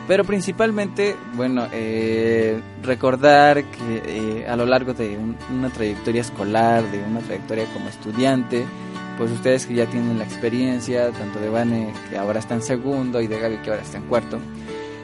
Pero 0.06 0.24
principalmente, 0.24 1.16
bueno, 1.36 1.68
eh, 1.72 2.60
recordar 2.82 3.64
que 3.64 4.02
eh, 4.04 4.46
a 4.46 4.56
lo 4.56 4.66
largo 4.66 4.92
de 4.92 5.16
un- 5.16 5.38
una 5.50 5.70
trayectoria 5.70 6.20
escolar, 6.20 6.84
de 6.92 7.02
una 7.02 7.20
trayectoria 7.20 7.64
como 7.72 7.88
estudiante, 7.88 8.62
pues 9.16 9.30
ustedes 9.30 9.64
que 9.64 9.72
ya 9.74 9.86
tienen 9.86 10.18
la 10.18 10.24
experiencia, 10.24 11.10
tanto 11.12 11.38
de 11.40 11.48
Vane 11.48 11.94
que 12.10 12.18
ahora 12.18 12.40
está 12.40 12.56
en 12.56 12.62
segundo 12.62 13.22
y 13.22 13.26
de 13.26 13.40
Gaby 13.40 13.56
que 13.62 13.70
ahora 13.70 13.80
está 13.82 13.96
en 13.96 14.04
cuarto, 14.04 14.38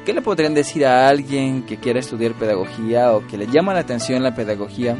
¿qué 0.08 0.14
le 0.14 0.22
podrían 0.22 0.54
decir 0.54 0.86
a 0.86 1.06
alguien 1.06 1.64
que 1.64 1.76
quiera 1.76 2.00
estudiar 2.00 2.32
pedagogía 2.32 3.12
o 3.12 3.26
que 3.26 3.36
le 3.36 3.46
llama 3.46 3.74
la 3.74 3.80
atención 3.80 4.22
la 4.22 4.34
pedagogía? 4.34 4.96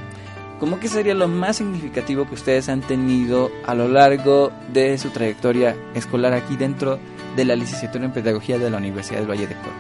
¿Cómo 0.61 0.79
que 0.79 0.89
sería 0.89 1.15
lo 1.15 1.29
más 1.29 1.57
significativo 1.57 2.29
que 2.29 2.35
ustedes 2.35 2.69
han 2.69 2.83
tenido 2.83 3.51
a 3.65 3.75
lo 3.75 3.89
largo 3.89 4.53
de 4.71 4.99
su 4.99 5.09
trayectoria 5.09 5.75
escolar 5.95 6.35
aquí 6.35 6.57
dentro 6.57 6.99
de 7.37 7.47
la 7.47 7.57
licenciatura 7.57 8.05
en 8.05 8.13
Pedagogía 8.13 8.59
de 8.59 8.69
la 8.69 8.77
Universidad 8.77 9.21
del 9.21 9.31
Valle 9.31 9.47
de 9.47 9.55
Córdoba? 9.55 9.77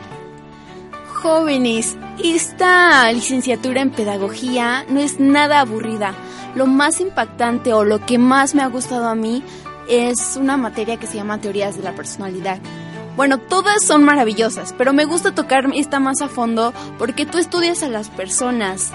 Jóvenes, 1.12 1.98
esta 2.24 3.12
licenciatura 3.12 3.82
en 3.82 3.90
pedagogía 3.90 4.86
no 4.88 4.98
es 4.98 5.20
nada 5.20 5.60
aburrida. 5.60 6.14
Lo 6.54 6.64
más 6.66 7.02
impactante 7.02 7.74
o 7.74 7.84
lo 7.84 7.98
que 7.98 8.16
más 8.16 8.54
me 8.54 8.62
ha 8.62 8.68
gustado 8.68 9.06
a 9.06 9.14
mí 9.14 9.42
es 9.90 10.38
una 10.40 10.56
materia 10.56 10.96
que 10.96 11.06
se 11.06 11.16
llama 11.16 11.38
teorías 11.38 11.76
de 11.76 11.82
la 11.82 11.94
personalidad. 11.94 12.60
Bueno, 13.18 13.38
todas 13.38 13.82
son 13.82 14.04
maravillosas, 14.04 14.72
pero 14.78 14.92
me 14.92 15.04
gusta 15.04 15.34
tocar 15.34 15.68
esta 15.74 15.98
más 15.98 16.22
a 16.22 16.28
fondo 16.28 16.72
porque 16.98 17.26
tú 17.26 17.38
estudias 17.38 17.82
a 17.82 17.88
las 17.88 18.10
personas, 18.10 18.92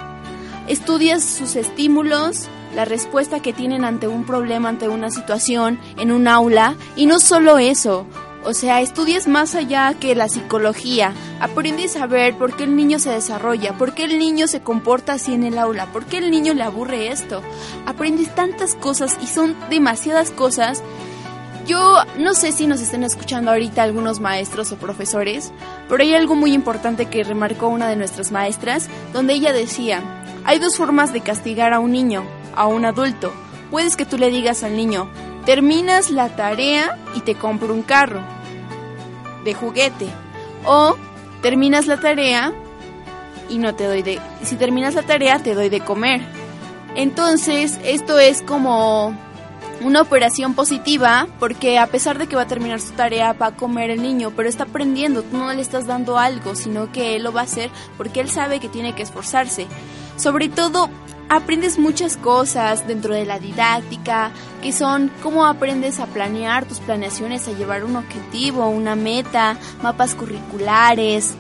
estudias 0.70 1.26
sus 1.26 1.58
estímulos, 1.58 2.48
la 2.74 2.86
respuesta 2.86 3.42
que 3.42 3.52
tienen 3.52 3.84
ante 3.84 4.08
un 4.08 4.24
problema, 4.24 4.70
ante 4.70 4.88
una 4.88 5.12
situación 5.12 5.78
en 5.98 6.14
un 6.14 6.30
aula, 6.30 6.76
y 6.96 7.06
no 7.06 7.20
solo 7.20 7.58
eso, 7.58 8.08
o 8.46 8.54
sea, 8.54 8.80
estudias 8.80 9.28
más 9.28 9.56
allá 9.56 9.94
que 10.00 10.16
la 10.16 10.30
psicología, 10.30 11.12
aprendes 11.42 11.98
a 11.98 12.08
ver 12.08 12.38
por 12.38 12.56
qué 12.56 12.64
el 12.64 12.78
niño 12.78 13.00
se 13.00 13.10
desarrolla, 13.10 13.78
por 13.78 13.94
qué 13.94 14.06
el 14.06 14.20
niño 14.20 14.48
se 14.48 14.62
comporta 14.62 15.12
así 15.12 15.34
en 15.34 15.44
el 15.44 15.58
aula, 15.58 15.88
por 15.88 16.06
qué 16.06 16.20
el 16.20 16.32
niño 16.32 16.54
le 16.54 16.64
aburre 16.64 17.10
esto, 17.10 17.42
aprendes 17.86 18.34
tantas 18.34 18.76
cosas 18.76 19.18
y 19.22 19.28
son 19.28 19.54
demasiadas 19.70 20.32
cosas 20.32 20.82
Yo 21.66 21.96
no 22.18 22.34
sé 22.34 22.52
si 22.52 22.68
nos 22.68 22.82
estén 22.82 23.04
escuchando 23.04 23.52
ahorita 23.52 23.84
algunos 23.84 24.20
maestros 24.20 24.72
o 24.74 24.78
profesores, 24.78 25.54
pero 25.88 26.04
hay 26.04 26.14
algo 26.14 26.36
muy 26.36 26.54
importante 26.54 27.06
que 27.06 27.24
remarcó 27.24 27.68
una 27.68 27.88
de 27.88 27.96
nuestras 27.96 28.32
maestras, 28.34 28.90
donde 29.14 29.34
ella 29.34 29.54
decía, 29.54 30.02
hay 30.44 30.60
dos 30.60 30.76
formas 30.76 31.14
de 31.14 31.22
castigar 31.22 31.72
a 31.72 31.80
un 31.80 31.94
niño, 31.94 32.24
a 32.54 32.68
un 32.68 32.84
adulto. 32.84 33.32
Puedes 33.72 33.96
que 33.96 34.06
tú 34.06 34.18
le 34.18 34.30
digas 34.30 34.64
al 34.64 34.76
niño, 34.76 35.10
terminas 35.46 36.12
la 36.12 36.36
tarea 36.36 37.00
y 37.16 37.22
te 37.22 37.36
compro 37.36 37.74
un 37.74 37.84
carro 37.84 38.22
de 39.46 39.54
juguete. 39.54 40.08
O 40.66 40.98
terminas 41.42 41.88
la 41.88 41.98
tarea 41.98 42.54
y 43.50 43.58
no 43.58 43.74
te 43.74 43.86
doy 43.86 44.02
de... 44.02 44.20
Si 44.44 44.58
terminas 44.58 44.96
la 44.96 45.04
tarea 45.04 45.40
te 45.40 45.54
doy 45.54 45.70
de 45.70 45.80
comer. 45.80 46.22
Entonces, 46.96 47.80
esto 47.84 48.20
es 48.20 48.42
como 48.42 49.16
una 49.84 50.02
operación 50.02 50.54
positiva 50.54 51.28
porque 51.40 51.78
a 51.78 51.88
pesar 51.88 52.18
de 52.18 52.28
que 52.28 52.36
va 52.36 52.44
a 52.44 52.48
terminar 52.48 52.80
su 52.80 52.92
tarea 52.92 53.34
va 53.34 53.48
a 53.48 53.56
comer 53.56 53.90
el 53.90 54.02
niño, 54.02 54.32
pero 54.36 54.50
está 54.50 54.64
aprendiendo, 54.64 55.24
tú 55.24 55.38
no 55.38 55.52
le 55.54 55.62
estás 55.62 55.86
dando 55.88 56.18
algo, 56.18 56.56
sino 56.56 56.92
que 56.92 57.16
él 57.16 57.24
lo 57.24 57.34
va 57.34 57.42
a 57.42 57.46
hacer 57.46 57.70
porque 57.98 58.22
él 58.22 58.30
sabe 58.30 58.60
que 58.60 58.70
tiene 58.70 58.96
que 58.96 59.04
esforzarse. 59.04 59.68
Sobre 60.16 60.48
todo, 60.48 60.90
aprendes 61.30 61.80
muchas 61.80 62.18
cosas 62.18 62.88
dentro 62.88 63.14
de 63.14 63.26
la 63.26 63.40
didáctica, 63.40 64.32
que 64.62 64.72
son 64.72 65.12
cómo 65.22 65.46
aprendes 65.46 66.00
a 66.00 66.06
planear 66.06 66.66
tus 66.66 66.80
planeaciones, 66.80 67.48
a 67.48 67.54
llevar 67.54 67.84
un 67.84 67.96
objetivo, 67.96 68.68
una 68.68 68.96
meta, 68.96 69.58
mapas 69.82 70.16
curriculares, 70.16 71.36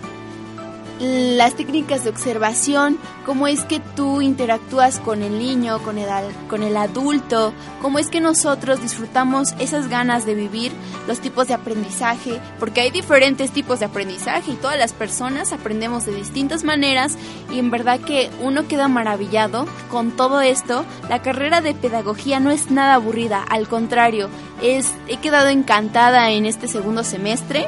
las 1.04 1.56
técnicas 1.56 2.04
de 2.04 2.10
observación, 2.10 2.98
cómo 3.26 3.48
es 3.48 3.66
que 3.66 3.80
tú 3.80 4.22
interactúas 4.22 5.00
con 5.00 5.22
el 5.22 5.38
niño, 5.38 5.80
con 5.84 5.98
el, 5.98 6.78
adulto, 6.78 7.54
cómo 7.82 8.00
es 8.00 8.10
que 8.10 8.22
nosotros 8.22 8.82
disfrutamos 8.82 9.54
esas 9.60 9.90
ganas 9.90 10.26
de 10.26 10.34
vivir 10.34 10.72
los 11.08 11.20
tipos 11.20 11.48
de 11.48 11.56
aprendizaje, 11.56 12.40
porque 12.60 12.82
hay 12.82 12.92
diferentes 12.92 13.52
tipos 13.52 13.80
de 13.80 13.86
aprendizaje 13.86 14.52
y 14.52 14.56
todas 14.56 14.78
las 14.78 14.94
personas 14.94 15.52
aprendemos 15.52 16.06
de 16.06 16.16
distintas 16.16 16.64
maneras 16.64 17.18
y 17.52 17.60
en 17.60 17.70
verdad 17.70 18.00
que 18.00 18.30
uno 18.42 18.68
queda 18.68 18.88
maravillado 18.88 19.68
con 19.92 20.12
todo 20.12 20.42
esto. 20.42 20.86
La 21.10 21.22
carrera 21.22 21.62
de 21.62 21.74
pedagogía 21.74 22.40
no 22.40 22.50
es 22.52 22.72
nada 22.72 22.96
aburrida, 22.96 23.44
al 23.44 23.68
contrario, 23.68 24.30
es, 24.62 24.94
he 25.08 25.18
quedado 25.18 25.50
encantada 25.50 26.32
en 26.32 26.46
este 26.46 26.68
segundo 26.68 27.04
semestre. 27.04 27.68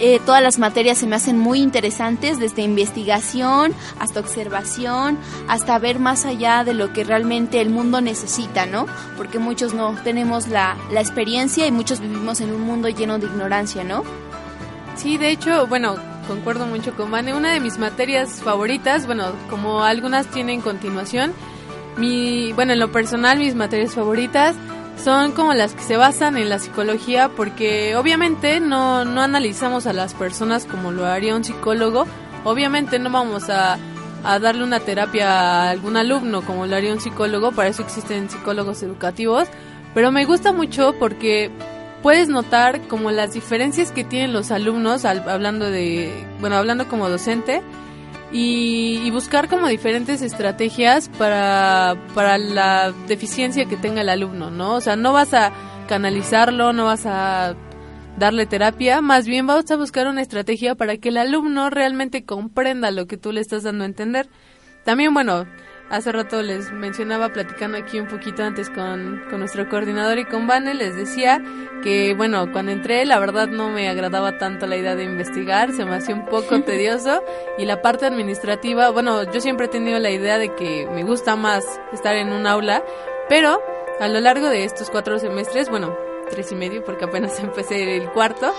Eh, 0.00 0.20
todas 0.24 0.42
las 0.42 0.58
materias 0.58 0.98
se 0.98 1.06
me 1.06 1.16
hacen 1.16 1.38
muy 1.38 1.60
interesantes, 1.60 2.38
desde 2.38 2.62
investigación 2.62 3.72
hasta 3.98 4.20
observación, 4.20 5.18
hasta 5.48 5.78
ver 5.78 5.98
más 5.98 6.24
allá 6.24 6.62
de 6.62 6.72
lo 6.72 6.92
que 6.92 7.02
realmente 7.02 7.60
el 7.60 7.70
mundo 7.70 8.00
necesita, 8.00 8.66
¿no? 8.66 8.86
Porque 9.16 9.38
muchos 9.40 9.74
no 9.74 9.94
tenemos 10.04 10.46
la, 10.46 10.76
la 10.92 11.00
experiencia 11.00 11.66
y 11.66 11.72
muchos 11.72 12.00
vivimos 12.00 12.40
en 12.40 12.52
un 12.52 12.62
mundo 12.62 12.88
lleno 12.88 13.18
de 13.18 13.26
ignorancia, 13.26 13.82
¿no? 13.82 14.04
Sí, 14.94 15.18
de 15.18 15.30
hecho, 15.30 15.66
bueno, 15.66 15.96
concuerdo 16.28 16.66
mucho 16.66 16.94
con 16.94 17.10
Vane. 17.10 17.34
Una 17.34 17.52
de 17.52 17.60
mis 17.60 17.78
materias 17.78 18.40
favoritas, 18.42 19.06
bueno, 19.06 19.32
como 19.50 19.82
algunas 19.82 20.26
tienen 20.28 20.60
continuación, 20.60 21.32
mi, 21.96 22.52
bueno, 22.52 22.72
en 22.72 22.78
lo 22.78 22.92
personal, 22.92 23.38
mis 23.38 23.56
materias 23.56 23.94
favoritas 23.94 24.54
son 25.02 25.32
como 25.32 25.54
las 25.54 25.74
que 25.74 25.82
se 25.82 25.96
basan 25.96 26.36
en 26.36 26.48
la 26.48 26.58
psicología 26.58 27.28
porque 27.28 27.96
obviamente 27.96 28.60
no, 28.60 29.04
no 29.04 29.22
analizamos 29.22 29.86
a 29.86 29.92
las 29.92 30.14
personas 30.14 30.64
como 30.64 30.90
lo 30.90 31.06
haría 31.06 31.36
un 31.36 31.44
psicólogo. 31.44 32.06
Obviamente 32.44 32.98
no 32.98 33.10
vamos 33.10 33.48
a, 33.50 33.78
a 34.24 34.38
darle 34.38 34.64
una 34.64 34.80
terapia 34.80 35.30
a 35.30 35.70
algún 35.70 35.96
alumno 35.96 36.42
como 36.42 36.66
lo 36.66 36.76
haría 36.76 36.92
un 36.92 37.00
psicólogo, 37.00 37.52
para 37.52 37.68
eso 37.68 37.82
existen 37.82 38.28
psicólogos 38.28 38.82
educativos. 38.82 39.48
Pero 39.94 40.12
me 40.12 40.24
gusta 40.24 40.52
mucho 40.52 40.94
porque 40.98 41.50
puedes 42.02 42.28
notar 42.28 42.80
como 42.82 43.10
las 43.10 43.32
diferencias 43.32 43.92
que 43.92 44.04
tienen 44.04 44.32
los 44.32 44.50
alumnos 44.50 45.04
hablando 45.04 45.70
de, 45.70 46.26
bueno, 46.40 46.56
hablando 46.56 46.88
como 46.88 47.08
docente 47.08 47.62
y, 48.30 49.10
buscar 49.10 49.48
como 49.48 49.68
diferentes 49.68 50.22
estrategias 50.22 51.08
para, 51.08 51.96
para 52.14 52.38
la 52.38 52.92
deficiencia 53.08 53.64
que 53.64 53.76
tenga 53.76 54.02
el 54.02 54.08
alumno, 54.08 54.50
¿no? 54.50 54.74
O 54.74 54.80
sea, 54.80 54.96
no 54.96 55.12
vas 55.12 55.34
a 55.34 55.52
canalizarlo, 55.88 56.72
no 56.72 56.84
vas 56.84 57.06
a 57.06 57.56
darle 58.18 58.46
terapia, 58.46 59.00
más 59.00 59.26
bien 59.26 59.46
vas 59.46 59.70
a 59.70 59.76
buscar 59.76 60.06
una 60.06 60.22
estrategia 60.22 60.74
para 60.74 60.98
que 60.98 61.08
el 61.08 61.16
alumno 61.16 61.70
realmente 61.70 62.24
comprenda 62.24 62.90
lo 62.90 63.06
que 63.06 63.16
tú 63.16 63.32
le 63.32 63.40
estás 63.40 63.62
dando 63.62 63.84
a 63.84 63.86
entender. 63.86 64.28
También, 64.84 65.14
bueno, 65.14 65.46
Hace 65.90 66.12
rato 66.12 66.42
les 66.42 66.70
mencionaba, 66.70 67.30
platicando 67.30 67.78
aquí 67.78 67.98
un 67.98 68.08
poquito 68.08 68.42
antes 68.42 68.68
con, 68.68 69.26
nuestro 69.38 69.66
coordinador 69.70 70.18
y 70.18 70.26
con 70.26 70.46
Vane, 70.46 70.74
les 70.74 70.94
decía 70.94 71.42
que, 71.82 72.12
bueno, 72.14 72.52
cuando 72.52 72.72
entré, 72.72 73.06
la 73.06 73.18
verdad 73.18 73.48
no 73.48 73.70
me 73.70 73.88
agradaba 73.88 74.36
tanto 74.36 74.66
la 74.66 74.76
idea 74.76 74.96
de 74.96 75.04
investigar, 75.04 75.72
se 75.72 75.86
me 75.86 75.96
hacía 75.96 76.14
un 76.14 76.26
poco 76.26 76.60
tedioso. 76.66 77.22
Y 77.56 77.64
la 77.64 77.80
parte 77.80 78.04
administrativa, 78.04 78.90
bueno, 78.90 79.22
yo 79.32 79.40
siempre 79.40 79.64
he 79.64 79.70
tenido 79.70 79.98
la 79.98 80.10
idea 80.10 80.36
de 80.36 80.54
que 80.54 80.86
me 80.92 81.04
gusta 81.04 81.36
más 81.36 81.64
estar 81.90 82.14
en 82.16 82.32
un 82.32 82.46
aula, 82.46 82.84
pero 83.30 83.58
a 83.98 84.08
lo 84.08 84.20
largo 84.20 84.50
de 84.50 84.64
estos 84.64 84.90
cuatro 84.90 85.18
semestres, 85.18 85.70
bueno, 85.70 85.96
tres 86.28 86.52
y 86.52 86.54
medio, 86.54 86.84
porque 86.84 87.06
apenas 87.06 87.40
empecé 87.40 87.96
el 87.96 88.10
cuarto, 88.10 88.52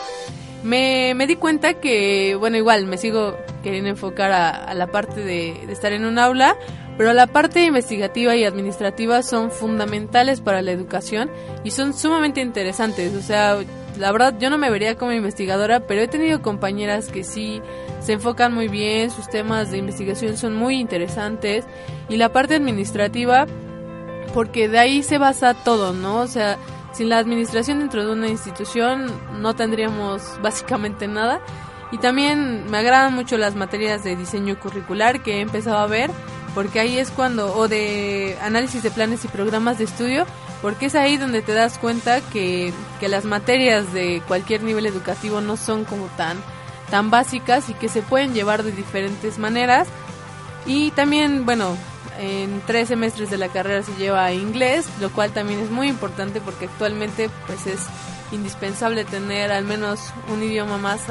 me, 0.63 1.13
me 1.15 1.27
di 1.27 1.35
cuenta 1.35 1.75
que, 1.75 2.35
bueno, 2.35 2.57
igual 2.57 2.85
me 2.85 2.97
sigo 2.97 3.37
queriendo 3.63 3.89
enfocar 3.89 4.31
a, 4.31 4.73
la 4.73 4.87
parte 4.87 5.21
de, 5.21 5.61
de 5.65 5.73
estar 5.73 5.91
en 5.93 6.05
un 6.05 6.19
aula, 6.19 6.55
pero 6.97 7.13
la 7.13 7.27
parte 7.27 7.63
investigativa 7.63 8.35
y 8.35 8.43
administrativa 8.43 9.23
son 9.23 9.51
fundamentales 9.51 10.41
para 10.41 10.61
la 10.61 10.71
educación 10.71 11.31
y 11.63 11.71
son 11.71 11.93
sumamente 11.93 12.41
interesantes. 12.41 13.15
O 13.15 13.21
sea, 13.21 13.57
la 13.97 14.11
verdad 14.11 14.35
yo 14.39 14.49
no 14.49 14.57
me 14.57 14.69
vería 14.69 14.95
como 14.95 15.11
investigadora, 15.11 15.81
pero 15.81 16.01
he 16.01 16.07
tenido 16.07 16.41
compañeras 16.41 17.09
que 17.09 17.23
sí 17.23 17.61
se 17.99 18.13
enfocan 18.13 18.53
muy 18.53 18.67
bien, 18.67 19.11
sus 19.11 19.29
temas 19.29 19.71
de 19.71 19.77
investigación 19.77 20.37
son 20.37 20.55
muy 20.55 20.75
interesantes 20.79 21.65
y 22.07 22.17
la 22.17 22.31
parte 22.31 22.55
administrativa, 22.55 23.45
porque 24.33 24.69
de 24.69 24.79
ahí 24.79 25.03
se 25.03 25.17
basa 25.17 25.53
todo, 25.53 25.93
¿no? 25.93 26.17
O 26.17 26.27
sea, 26.27 26.57
sin 26.91 27.09
la 27.09 27.17
administración 27.17 27.79
dentro 27.79 28.05
de 28.05 28.11
una 28.11 28.27
institución 28.27 29.11
no 29.39 29.55
tendríamos 29.55 30.39
básicamente 30.41 31.07
nada. 31.07 31.41
Y 31.91 31.97
también 31.97 32.69
me 32.69 32.77
agradan 32.77 33.15
mucho 33.15 33.37
las 33.37 33.55
materias 33.55 34.03
de 34.03 34.15
diseño 34.15 34.59
curricular 34.59 35.23
que 35.23 35.37
he 35.37 35.41
empezado 35.41 35.77
a 35.77 35.87
ver 35.87 36.11
porque 36.53 36.79
ahí 36.79 36.97
es 36.97 37.11
cuando, 37.11 37.55
o 37.55 37.67
de 37.67 38.37
análisis 38.41 38.83
de 38.83 38.91
planes 38.91 39.23
y 39.25 39.27
programas 39.27 39.77
de 39.77 39.85
estudio, 39.85 40.25
porque 40.61 40.87
es 40.87 40.95
ahí 40.95 41.17
donde 41.17 41.41
te 41.41 41.53
das 41.53 41.77
cuenta 41.77 42.21
que, 42.21 42.73
que 42.99 43.07
las 43.07 43.25
materias 43.25 43.93
de 43.93 44.21
cualquier 44.27 44.63
nivel 44.63 44.85
educativo 44.85 45.41
no 45.41 45.57
son 45.57 45.85
como 45.85 46.07
tan, 46.17 46.37
tan 46.89 47.09
básicas 47.09 47.69
y 47.69 47.73
que 47.73 47.89
se 47.89 48.01
pueden 48.01 48.33
llevar 48.33 48.63
de 48.63 48.71
diferentes 48.71 49.37
maneras. 49.37 49.87
Y 50.65 50.91
también, 50.91 51.45
bueno, 51.45 51.77
en 52.19 52.61
tres 52.67 52.89
semestres 52.89 53.29
de 53.29 53.37
la 53.37 53.47
carrera 53.47 53.81
se 53.81 53.95
lleva 53.95 54.31
inglés, 54.33 54.87
lo 54.99 55.09
cual 55.09 55.31
también 55.31 55.59
es 55.61 55.71
muy 55.71 55.87
importante 55.87 56.41
porque 56.41 56.65
actualmente 56.65 57.29
pues 57.47 57.65
es 57.65 57.79
indispensable 58.31 59.05
tener 59.05 59.51
al 59.51 59.63
menos 59.63 60.01
un 60.31 60.43
idioma 60.43 60.77
más 60.77 61.01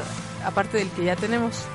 aparte 0.45 0.77
del 0.77 0.89
que 0.89 1.05
ya 1.05 1.15
tenemos. 1.15 1.65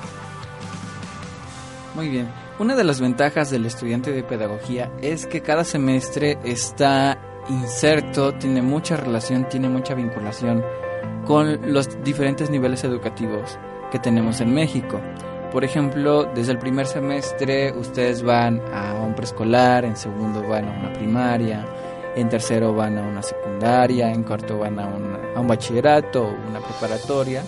Muy 1.95 2.09
bien. 2.09 2.29
Una 2.59 2.77
de 2.77 2.85
las 2.85 3.01
ventajas 3.01 3.51
del 3.51 3.67
estudiante 3.67 4.13
de 4.13 4.23
pedagogía 4.23 4.93
es 5.03 5.27
que 5.27 5.43
cada 5.43 5.65
semestre 5.65 6.39
está 6.45 7.19
inserto, 7.49 8.35
tiene 8.35 8.63
mucha 8.63 8.97
relación, 8.97 9.49
tiene 9.49 9.69
mucha 9.69 9.95
vinculación 9.95 10.65
con 11.27 11.73
los 11.73 12.03
diferentes 12.05 12.51
niveles 12.51 12.85
educativos 12.85 13.59
que 13.91 13.99
tenemos 13.99 14.41
en 14.41 14.55
México. 14.55 15.01
Por 15.55 15.65
ejemplo, 15.65 16.25
desde 16.25 16.51
el 16.51 16.59
primer 16.59 16.85
semestre 16.85 17.71
ustedes 17.79 18.25
van 18.25 18.61
a 18.75 18.95
un 18.95 19.15
preescolar, 19.15 19.85
en 19.85 19.97
segundo 19.97 20.43
van 20.43 20.65
a 20.65 20.81
una 20.81 20.93
primaria, 20.93 21.65
en 22.17 22.29
tercero 22.29 22.75
van 22.75 22.99
a 22.99 23.03
una 23.03 23.23
secundaria, 23.23 24.11
en 24.11 24.25
cuarto 24.25 24.59
van 24.59 24.81
a, 24.81 24.91
a 25.37 25.41
un 25.41 25.47
bachillerato 25.47 26.29
una 26.49 26.59
preparatoria 26.59 27.45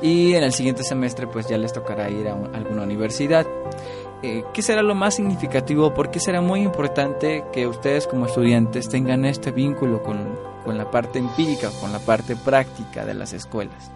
y 0.00 0.32
en 0.32 0.44
el 0.44 0.54
siguiente 0.54 0.82
semestre 0.82 1.26
pues 1.26 1.46
ya 1.46 1.58
les 1.58 1.74
tocará 1.74 2.08
ir 2.08 2.26
a 2.26 2.32
alguna 2.32 2.84
universidad. 2.84 3.46
Eh, 4.22 4.42
¿qué 4.54 4.62
será 4.62 4.82
lo 4.82 4.94
más 4.94 5.16
significativo? 5.16 5.92
Porque 5.92 6.20
será 6.20 6.40
muy 6.40 6.62
importante 6.62 7.44
que 7.52 7.66
ustedes 7.66 8.06
como 8.06 8.24
estudiantes 8.24 8.88
tengan 8.88 9.26
este 9.26 9.50
vínculo 9.50 10.02
con, 10.02 10.38
con 10.64 10.78
la 10.78 10.90
parte 10.90 11.18
empírica, 11.18 11.68
con 11.82 11.92
la 11.92 11.98
parte 11.98 12.34
práctica 12.34 13.04
de 13.04 13.12
las 13.12 13.34
escuelas. 13.34 13.90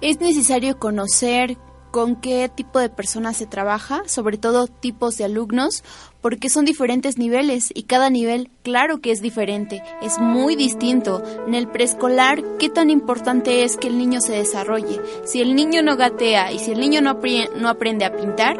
Es 0.00 0.20
necesario 0.20 0.78
conocer 0.78 1.58
con 1.90 2.16
qué 2.16 2.48
tipo 2.48 2.78
de 2.78 2.88
personas 2.88 3.36
se 3.36 3.46
trabaja, 3.46 4.02
sobre 4.06 4.38
todo 4.38 4.66
tipos 4.66 5.16
de 5.16 5.24
alumnos, 5.24 5.84
porque 6.20 6.48
son 6.48 6.64
diferentes 6.64 7.18
niveles 7.18 7.70
y 7.74 7.84
cada 7.84 8.10
nivel, 8.10 8.50
claro 8.62 9.00
que 9.00 9.12
es 9.12 9.22
diferente, 9.22 9.82
es 10.02 10.18
muy 10.18 10.56
distinto. 10.56 11.22
En 11.46 11.54
el 11.54 11.68
preescolar, 11.68 12.42
¿qué 12.58 12.68
tan 12.68 12.90
importante 12.90 13.64
es 13.64 13.76
que 13.76 13.88
el 13.88 13.98
niño 13.98 14.20
se 14.20 14.32
desarrolle? 14.32 15.00
Si 15.24 15.40
el 15.40 15.54
niño 15.54 15.82
no 15.82 15.96
gatea 15.96 16.52
y 16.52 16.58
si 16.58 16.72
el 16.72 16.80
niño 16.80 17.00
no, 17.00 17.20
no 17.56 17.68
aprende 17.68 18.04
a 18.04 18.16
pintar, 18.16 18.58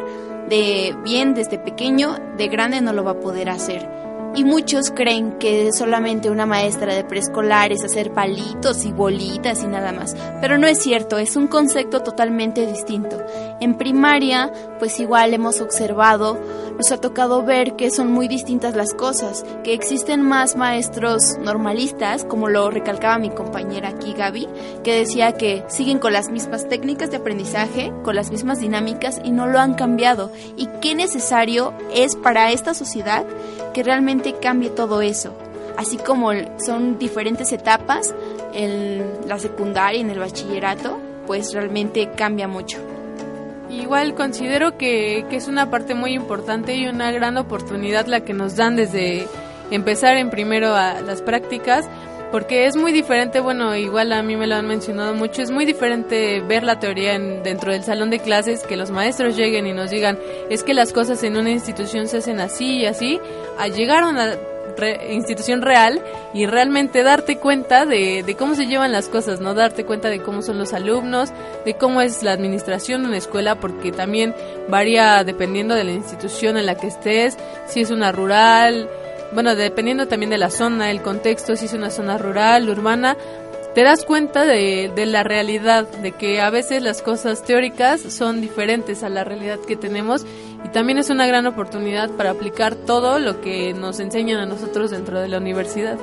de 0.49 0.95
bien 1.03 1.33
desde 1.33 1.59
pequeño, 1.59 2.17
de 2.37 2.47
grande 2.47 2.81
no 2.81 2.93
lo 2.93 3.03
va 3.03 3.11
a 3.11 3.19
poder 3.19 3.49
hacer. 3.49 4.06
Y 4.37 4.43
muchos 4.43 4.91
creen 4.91 5.39
que 5.39 5.73
solamente 5.73 6.29
una 6.29 6.45
maestra 6.45 6.93
de 6.93 7.03
preescolar 7.03 7.71
es 7.71 7.83
hacer 7.83 8.13
palitos 8.13 8.85
y 8.85 8.91
bolitas 8.91 9.63
y 9.63 9.67
nada 9.67 9.91
más. 9.91 10.15
Pero 10.39 10.59
no 10.59 10.67
es 10.67 10.77
cierto, 10.77 11.17
es 11.17 11.35
un 11.35 11.47
concepto 11.47 12.03
totalmente 12.03 12.67
distinto. 12.67 13.17
En 13.59 13.79
primaria, 13.79 14.51
pues 14.77 14.99
igual 14.99 15.33
hemos 15.33 15.59
observado, 15.59 16.39
nos 16.77 16.91
ha 16.91 17.01
tocado 17.01 17.41
ver 17.41 17.75
que 17.75 17.89
son 17.89 18.11
muy 18.11 18.27
distintas 18.27 18.75
las 18.75 18.93
cosas, 18.93 19.43
que 19.63 19.73
existen 19.73 20.21
más 20.21 20.55
maestros 20.55 21.39
normalistas, 21.39 22.23
como 22.23 22.47
lo 22.47 22.69
recalcaba 22.69 23.17
mi 23.17 23.31
compañera 23.31 23.89
aquí 23.89 24.13
Gaby, 24.13 24.47
que 24.83 24.99
decía 24.99 25.31
que 25.31 25.63
siguen 25.67 25.97
con 25.97 26.13
las 26.13 26.29
mismas 26.29 26.69
técnicas 26.69 27.09
de 27.09 27.17
aprendizaje, 27.17 27.91
con 28.03 28.15
las 28.15 28.29
mismas 28.29 28.59
dinámicas 28.59 29.19
y 29.23 29.31
no 29.31 29.47
lo 29.47 29.57
han 29.57 29.73
cambiado. 29.73 30.31
Y 30.55 30.67
qué 30.79 30.93
necesario 30.93 31.73
es 31.91 32.15
para 32.15 32.51
esta 32.51 32.75
sociedad 32.75 33.25
que 33.73 33.83
realmente 33.83 34.26
cambie 34.33 34.69
todo 34.69 35.01
eso. 35.01 35.33
Así 35.77 35.97
como 35.97 36.31
son 36.65 36.97
diferentes 36.97 37.51
etapas 37.51 38.13
en 38.53 39.03
la 39.27 39.37
secundaria 39.37 39.99
y 39.99 40.01
en 40.01 40.09
el 40.09 40.19
bachillerato, 40.19 40.99
pues 41.27 41.53
realmente 41.53 42.09
cambia 42.15 42.47
mucho. 42.47 42.79
Igual 43.69 44.15
considero 44.15 44.77
que, 44.77 45.25
que, 45.29 45.35
es 45.35 45.47
una 45.47 45.69
parte 45.69 45.93
muy 45.93 46.13
importante 46.13 46.75
y 46.75 46.87
una 46.87 47.11
gran 47.11 47.37
oportunidad 47.37 48.07
la 48.07 48.21
que 48.21 48.33
nos 48.33 48.55
dan 48.55 48.75
desde 48.75 49.27
empezar 49.69 50.17
en 50.17 50.29
primero 50.29 50.73
a 50.73 51.01
las 51.01 51.21
prácticas, 51.21 51.85
porque 52.31 52.65
es 52.65 52.75
muy 52.75 52.91
diferente, 52.91 53.39
bueno, 53.39 53.75
igual 53.75 54.11
a 54.11 54.21
mí 54.21 54.35
me 54.35 54.47
lo 54.47 54.55
han 54.55 54.67
mencionado 54.67 55.13
mucho, 55.13 55.41
es 55.41 55.51
muy 55.51 55.65
diferente 55.65 56.41
ver 56.41 56.63
la 56.63 56.79
teoría 56.79 57.15
en, 57.15 57.43
dentro 57.43 57.71
del 57.71 57.83
salón 57.83 58.09
de 58.09 58.19
clases, 58.19 58.63
que 58.63 58.75
los 58.75 58.91
maestros 58.91 59.35
lleguen 59.35 59.65
y 59.67 59.73
nos 59.73 59.91
digan, 59.91 60.17
es 60.49 60.63
que 60.63 60.73
las 60.73 60.93
cosas 60.93 61.23
en 61.23 61.37
una 61.37 61.51
institución 61.51 62.07
se 62.07 62.17
hacen 62.17 62.39
así 62.39 62.79
y 62.79 62.85
así, 62.85 63.19
a 63.57 63.67
llegar 63.67 64.03
a 64.03 64.09
una 64.09 64.35
institución 65.09 65.61
real 65.61 66.01
y 66.33 66.45
realmente 66.45 67.01
darte 67.01 67.37
cuenta 67.37 67.85
de, 67.85 68.23
de, 68.23 68.35
cómo 68.35 68.55
se 68.55 68.67
llevan 68.67 68.91
las 68.91 69.09
cosas, 69.09 69.39
¿no? 69.39 69.53
Darte 69.53 69.85
cuenta 69.85 70.09
de 70.09 70.21
cómo 70.21 70.41
son 70.41 70.59
los 70.59 70.73
alumnos, 70.73 71.31
de 71.65 71.73
cómo 71.73 72.01
es 72.01 72.21
la 72.21 72.33
administración 72.33 73.01
de 73.01 73.07
una 73.07 73.17
escuela, 73.17 73.55
porque 73.55 73.91
también 73.91 74.35
varía 74.67 75.23
dependiendo 75.23 75.73
de 75.73 75.83
la 75.83 75.93
institución 75.93 76.57
en 76.57 76.65
la 76.65 76.75
que 76.75 76.87
estés, 76.87 77.37
si 77.65 77.81
es 77.81 77.89
una 77.89 78.11
rural, 78.11 78.87
bueno, 79.33 79.55
dependiendo 79.55 80.07
también 80.07 80.29
de 80.29 80.37
la 80.37 80.49
zona, 80.49 80.91
el 80.91 81.01
contexto, 81.01 81.55
si 81.55 81.65
es 81.65 81.73
una 81.73 81.89
zona 81.89 82.17
rural, 82.17 82.69
urbana, 82.69 83.17
te 83.77 83.83
das 83.83 84.05
cuenta 84.05 84.43
de, 84.43 84.91
la 85.05 85.21
realidad, 85.21 85.87
de 85.87 86.11
que 86.11 86.41
a 86.41 86.49
veces 86.49 86.81
las 86.81 87.03
cosas 87.03 87.43
teóricas 87.43 88.01
son 88.01 88.41
diferentes 88.41 89.03
a 89.03 89.09
la 89.09 89.23
realidad 89.23 89.59
que 89.59 89.75
tenemos 89.75 90.25
y 90.65 90.69
también 90.69 90.97
es 90.97 91.11
una 91.11 91.27
gran 91.27 91.45
oportunidad 91.45 92.09
para 92.09 92.31
aplicar 92.31 92.73
todo 92.73 93.19
lo 93.19 93.39
que 93.39 93.75
nos 93.75 93.99
enseñan 93.99 94.39
a 94.39 94.47
nosotros 94.47 94.89
dentro 94.89 95.19
de 95.19 95.27
la 95.27 95.37
universidad. 95.37 95.99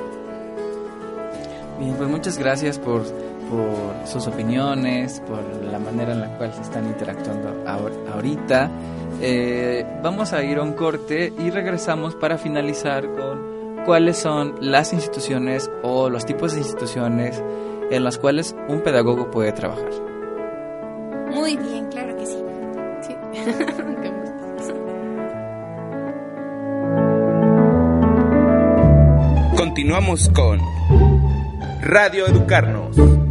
Bien, 1.77 1.95
pues 1.95 2.09
muchas 2.09 2.37
gracias 2.37 2.79
por, 2.79 3.03
por 3.49 4.07
sus 4.07 4.25
opiniones, 4.27 5.21
por 5.27 5.43
la 5.65 5.77
manera 5.77 6.13
en 6.13 6.21
la 6.21 6.37
cual 6.37 6.53
se 6.53 6.61
están 6.61 6.85
interactuando 6.85 7.61
ahorita. 7.67 8.71
Eh, 9.21 9.85
vamos 10.03 10.33
a 10.33 10.43
ir 10.43 10.57
a 10.57 10.63
un 10.63 10.73
corte 10.73 11.31
y 11.37 11.49
regresamos 11.49 12.15
para 12.15 12.37
finalizar 12.37 13.09
con 13.13 13.83
cuáles 13.85 14.17
son 14.17 14.55
las 14.59 14.91
instituciones 14.93 15.69
o 15.83 16.09
los 16.09 16.25
tipos 16.25 16.53
de 16.53 16.59
instituciones 16.59 17.41
en 17.91 18.03
las 18.03 18.17
cuales 18.17 18.55
un 18.67 18.81
pedagogo 18.81 19.29
puede 19.31 19.51
trabajar. 19.51 19.89
Muy 21.31 21.55
bien, 21.57 21.87
claro 21.89 22.15
que 22.17 22.25
sí. 22.25 22.43
sí. 23.01 23.15
Continuamos 29.57 30.29
con 30.29 30.59
Radio 31.81 32.27
Educarnos. 32.27 33.24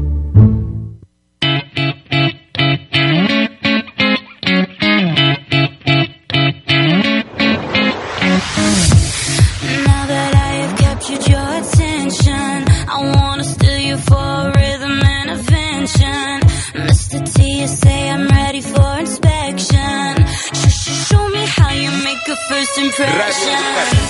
Graduate 22.96 23.58
Academy. 23.58 24.03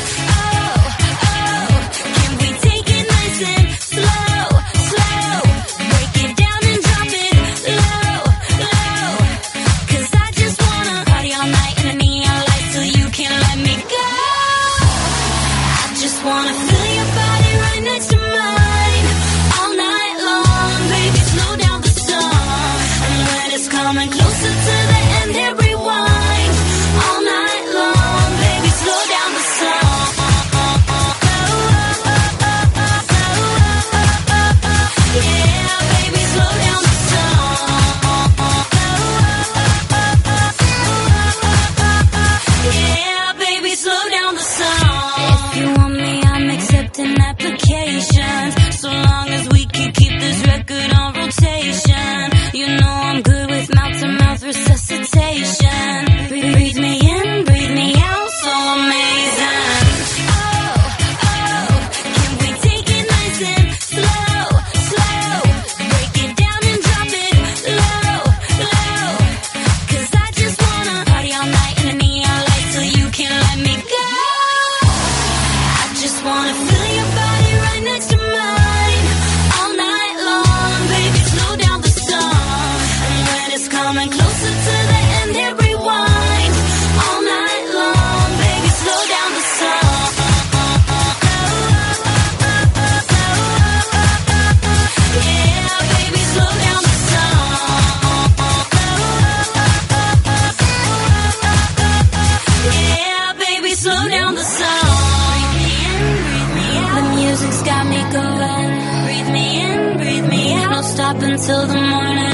up 111.15 111.23
until 111.23 111.67
the 111.67 111.75
morning. 111.75 112.34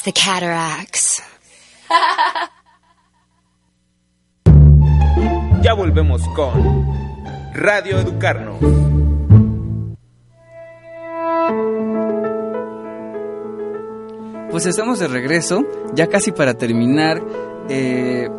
It's 0.00 0.04
the 0.04 0.12
cataracts. 0.12 1.22
Ya 5.62 5.74
volvemos 5.74 6.26
con 6.34 6.86
Radio 7.52 7.98
Educarnos. 7.98 8.58
Pues 14.50 14.64
estamos 14.64 14.98
de 15.00 15.08
regreso, 15.08 15.66
ya 15.94 16.06
casi 16.06 16.32
para 16.32 16.54
terminar. 16.54 17.22
eh, 17.68 18.30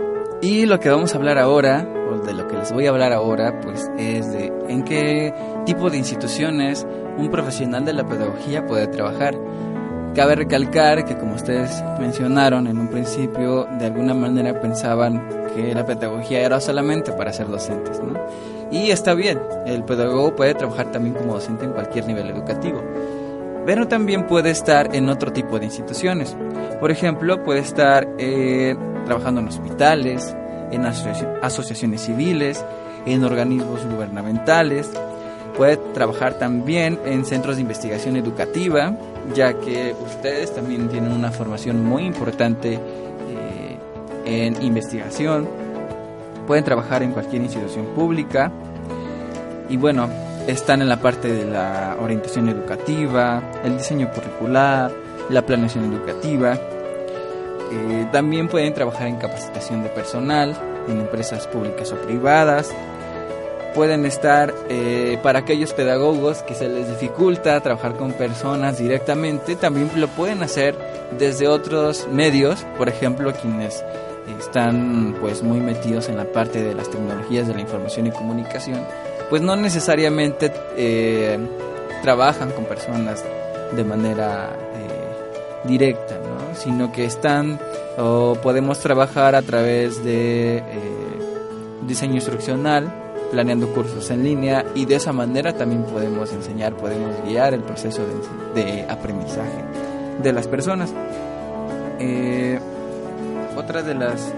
y 0.41 0.65
lo 0.65 0.79
que 0.79 0.89
vamos 0.89 1.13
a 1.13 1.19
hablar 1.19 1.37
ahora, 1.37 1.87
o 2.11 2.17
de 2.25 2.33
lo 2.33 2.47
que 2.47 2.57
les 2.57 2.73
voy 2.73 2.87
a 2.87 2.89
hablar 2.89 3.13
ahora, 3.13 3.61
pues 3.61 3.91
es 3.99 4.31
de 4.31 4.51
en 4.67 4.83
qué 4.83 5.31
tipo 5.67 5.91
de 5.91 5.97
instituciones 5.97 6.87
un 7.17 7.29
profesional 7.29 7.85
de 7.85 7.93
la 7.93 8.07
pedagogía 8.07 8.65
puede 8.65 8.87
trabajar. 8.87 9.35
Cabe 10.15 10.35
recalcar 10.35 11.05
que 11.05 11.15
como 11.17 11.35
ustedes 11.35 11.83
mencionaron 11.99 12.67
en 12.67 12.77
un 12.77 12.89
principio, 12.89 13.65
de 13.79 13.85
alguna 13.85 14.13
manera 14.13 14.59
pensaban 14.59 15.21
que 15.55 15.73
la 15.73 15.85
pedagogía 15.85 16.41
era 16.41 16.59
solamente 16.59 17.11
para 17.13 17.31
ser 17.31 17.47
docentes, 17.47 17.99
¿no? 18.01 18.19
Y 18.71 18.91
está 18.91 19.13
bien, 19.13 19.39
el 19.65 19.83
pedagogo 19.83 20.35
puede 20.35 20.53
trabajar 20.53 20.91
también 20.91 21.15
como 21.15 21.33
docente 21.33 21.65
en 21.65 21.71
cualquier 21.71 22.07
nivel 22.07 22.29
educativo 22.29 22.81
pero 23.63 23.87
también 23.87 24.25
puede 24.25 24.49
estar 24.49 24.95
en 24.95 25.07
otro 25.07 25.31
tipo 25.31 25.59
de 25.59 25.65
instituciones. 25.65 26.35
Por 26.79 26.89
ejemplo, 26.89 27.43
puede 27.43 27.59
estar 27.59 28.07
eh, 28.17 28.75
trabajando 29.05 29.39
en 29.39 29.49
hospitales, 29.49 30.35
en 30.71 30.81
asoci- 30.81 31.27
asociaciones 31.43 32.01
civiles, 32.01 32.65
en 33.05 33.23
organismos 33.23 33.85
gubernamentales. 33.85 34.89
Puede 35.55 35.77
trabajar 35.93 36.35
también 36.35 36.99
en 37.05 37.25
centros 37.25 37.57
de 37.57 37.61
investigación 37.61 38.15
educativa, 38.15 38.95
ya 39.35 39.53
que 39.53 39.93
ustedes 40.05 40.53
también 40.55 40.87
tienen 40.89 41.11
una 41.11 41.31
formación 41.31 41.83
muy 41.83 42.05
importante 42.05 42.75
eh, 42.75 43.77
en 44.25 44.61
investigación. 44.63 45.47
Pueden 46.47 46.63
trabajar 46.63 47.03
en 47.03 47.11
cualquier 47.11 47.41
institución 47.41 47.87
pública. 47.87 48.51
Y 49.69 49.77
bueno, 49.77 50.09
están 50.47 50.81
en 50.81 50.89
la 50.89 50.97
parte 50.97 51.31
de 51.31 51.45
la 51.45 51.97
orientación 51.99 52.49
educativa, 52.49 53.41
el 53.63 53.77
diseño 53.77 54.09
curricular, 54.11 54.91
la 55.29 55.45
planeación 55.45 55.93
educativa. 55.93 56.53
Eh, 56.53 58.07
también 58.11 58.47
pueden 58.47 58.73
trabajar 58.73 59.07
en 59.07 59.17
capacitación 59.17 59.83
de 59.83 59.89
personal, 59.89 60.55
en 60.89 60.99
empresas 60.99 61.47
públicas 61.47 61.91
o 61.91 61.95
privadas. 61.95 62.73
Pueden 63.75 64.05
estar 64.05 64.53
eh, 64.69 65.17
para 65.23 65.39
aquellos 65.39 65.73
pedagogos 65.73 66.43
que 66.43 66.55
se 66.55 66.67
les 66.67 66.89
dificulta 66.89 67.59
trabajar 67.61 67.95
con 67.95 68.11
personas 68.13 68.77
directamente, 68.77 69.55
también 69.55 69.89
lo 69.95 70.07
pueden 70.09 70.43
hacer 70.43 70.75
desde 71.17 71.47
otros 71.47 72.07
medios, 72.11 72.65
por 72.77 72.89
ejemplo, 72.89 73.33
quienes 73.33 73.83
están 74.39 75.15
pues 75.19 75.43
muy 75.43 75.59
metidos 75.59 76.09
en 76.09 76.17
la 76.17 76.25
parte 76.25 76.61
de 76.61 76.73
las 76.73 76.89
tecnologías 76.89 77.47
de 77.47 77.53
la 77.53 77.61
información 77.61 78.07
y 78.07 78.11
comunicación, 78.11 78.79
pues 79.29 79.41
no 79.41 79.55
necesariamente 79.55 80.51
eh, 80.75 81.39
trabajan 82.01 82.51
con 82.51 82.65
personas 82.65 83.23
de 83.75 83.83
manera 83.83 84.49
eh, 84.75 85.67
directa, 85.67 86.15
¿no? 86.15 86.55
sino 86.55 86.91
que 86.91 87.05
están 87.05 87.59
o 87.97 88.37
podemos 88.41 88.79
trabajar 88.79 89.35
a 89.35 89.41
través 89.41 90.03
de 90.03 90.57
eh, 90.57 90.63
diseño 91.87 92.15
instruccional, 92.15 92.91
planeando 93.31 93.67
cursos 93.73 94.09
en 94.11 94.23
línea 94.23 94.65
y 94.75 94.85
de 94.85 94.95
esa 94.95 95.13
manera 95.13 95.53
también 95.53 95.83
podemos 95.83 96.31
enseñar, 96.33 96.75
podemos 96.75 97.15
guiar 97.25 97.53
el 97.53 97.61
proceso 97.61 98.01
de, 98.53 98.61
de 98.61 98.83
aprendizaje 98.83 99.63
de 100.21 100.33
las 100.33 100.47
personas. 100.47 100.93
Eh, 101.99 102.59
otra 103.55 103.81
de 103.81 103.95
las 103.95 104.33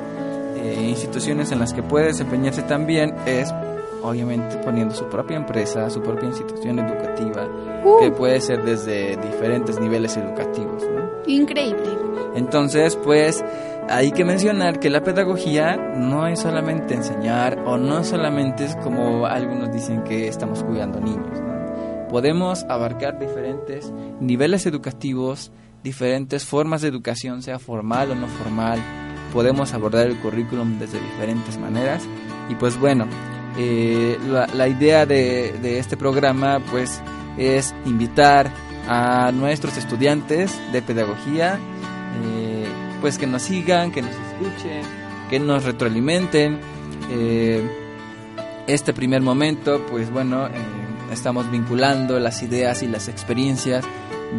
eh, 0.55 0.85
instituciones 0.89 1.51
en 1.51 1.59
las 1.59 1.73
que 1.73 1.83
puede 1.83 2.07
desempeñarse 2.07 2.61
también 2.63 3.15
es 3.25 3.53
obviamente 4.01 4.57
poniendo 4.57 4.93
su 4.93 5.05
propia 5.05 5.37
empresa, 5.37 5.89
su 5.89 6.01
propia 6.01 6.27
institución 6.27 6.79
educativa, 6.79 7.47
que 8.01 8.11
puede 8.11 8.41
ser 8.41 8.63
desde 8.63 9.17
diferentes 9.17 9.79
niveles 9.79 10.17
educativos. 10.17 10.83
¿no? 10.83 11.09
Increíble. 11.25 11.97
Entonces, 12.35 12.97
pues 12.97 13.43
hay 13.89 14.11
que 14.11 14.25
mencionar 14.25 14.79
que 14.79 14.89
la 14.89 15.03
pedagogía 15.03 15.75
no 15.77 16.27
es 16.27 16.39
solamente 16.39 16.93
enseñar 16.93 17.59
o 17.65 17.77
no 17.77 18.03
solamente 18.03 18.65
es 18.65 18.75
como 18.77 19.25
algunos 19.25 19.71
dicen 19.71 20.03
que 20.03 20.27
estamos 20.27 20.63
cuidando 20.63 20.99
niños. 20.99 21.41
¿no? 21.41 22.07
Podemos 22.09 22.63
abarcar 22.69 23.19
diferentes 23.19 23.91
niveles 24.19 24.65
educativos, 24.65 25.51
diferentes 25.83 26.45
formas 26.45 26.81
de 26.81 26.87
educación, 26.87 27.41
sea 27.41 27.59
formal 27.59 28.11
o 28.11 28.15
no 28.15 28.27
formal. 28.27 28.79
Podemos 29.31 29.73
abordar 29.73 30.07
el 30.07 30.19
currículum 30.19 30.79
desde 30.79 30.99
diferentes 30.99 31.57
maneras. 31.57 32.03
Y 32.49 32.55
pues 32.55 32.79
bueno, 32.79 33.07
eh, 33.57 34.17
la, 34.27 34.47
la, 34.47 34.67
idea 34.67 35.05
de, 35.05 35.53
de 35.61 35.79
este 35.79 35.97
programa 35.97 36.59
pues 36.71 37.01
es 37.37 37.73
invitar 37.85 38.51
a 38.87 39.31
nuestros 39.31 39.77
estudiantes 39.77 40.59
de 40.71 40.81
pedagogía 40.81 41.59
eh, 42.21 42.52
pues 43.03 43.17
que 43.17 43.27
nos 43.27 43.41
sigan, 43.41 43.91
que 43.91 44.01
nos 44.01 44.11
escuchen, 44.11 44.81
que 45.29 45.37
nos 45.37 45.65
retroalimenten. 45.65 46.57
Eh, 47.11 47.61
este 48.65 48.93
primer 48.93 49.21
momento, 49.21 49.85
pues 49.91 50.09
bueno, 50.09 50.47
eh, 50.47 50.51
estamos 51.11 51.51
vinculando 51.51 52.17
las 52.21 52.41
ideas 52.43 52.81
y 52.81 52.87
las 52.87 53.09
experiencias 53.09 53.83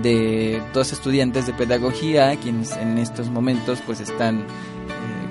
de 0.01 0.63
dos 0.73 0.95
estudiantes 0.95 1.47
de 1.47 1.53
pedagogía, 1.53 2.35
quienes 2.37 2.75
en 2.79 2.97
estos 2.97 3.29
momentos 3.29 3.83
pues 3.85 4.01
están 4.01 4.39
eh, 4.39 4.45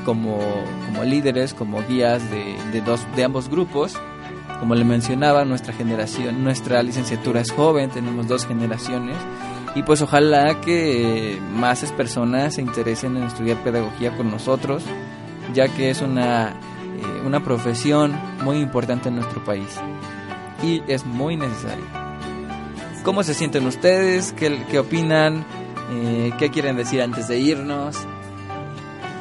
como, 0.06 0.38
como 0.86 1.04
líderes, 1.04 1.56
como 1.56 1.82
guías 1.88 2.30
de, 2.30 2.56
de, 2.72 2.82
dos, 2.82 3.02
de 3.16 3.24
ambos 3.24 3.50
grupos. 3.50 3.96
Como 4.60 4.76
le 4.76 4.86
mencionaba, 4.86 5.44
nuestra 5.44 5.74
generación, 5.74 6.44
nuestra 6.44 6.84
licenciatura 6.84 7.42
es 7.42 7.52
joven, 7.52 7.90
tenemos 7.90 8.28
dos 8.28 8.46
generaciones 8.46 9.18
y 9.76 9.84
pues 9.84 10.02
ojalá 10.02 10.62
que 10.62 11.40
más 11.56 11.92
personas 11.94 12.56
se 12.56 12.62
interesen 12.62 13.18
en 13.18 13.24
estudiar 13.24 13.58
pedagogía 13.64 14.16
con 14.16 14.30
nosotros, 14.30 14.84
ya 15.54 15.68
que 15.68 15.90
es 15.90 16.02
una, 16.02 16.50
eh, 16.50 17.22
una 17.26 17.44
profesión 17.44 18.14
muy 18.44 18.58
importante 18.58 19.10
en 19.10 19.16
nuestro 19.16 19.44
país 19.44 19.80
y 20.62 20.82
es 20.88 21.06
muy 21.06 21.36
necesaria. 21.36 21.86
¿Cómo 23.04 23.24
se 23.24 23.34
sienten 23.34 23.66
ustedes? 23.66 24.32
¿Qué, 24.32 24.64
qué 24.72 24.80
opinan? 24.80 25.44
Eh, 25.92 26.32
¿Qué 26.38 26.50
quieren 26.50 26.78
decir 26.78 27.02
antes 27.02 27.28
de 27.28 27.40
irnos? 27.40 27.98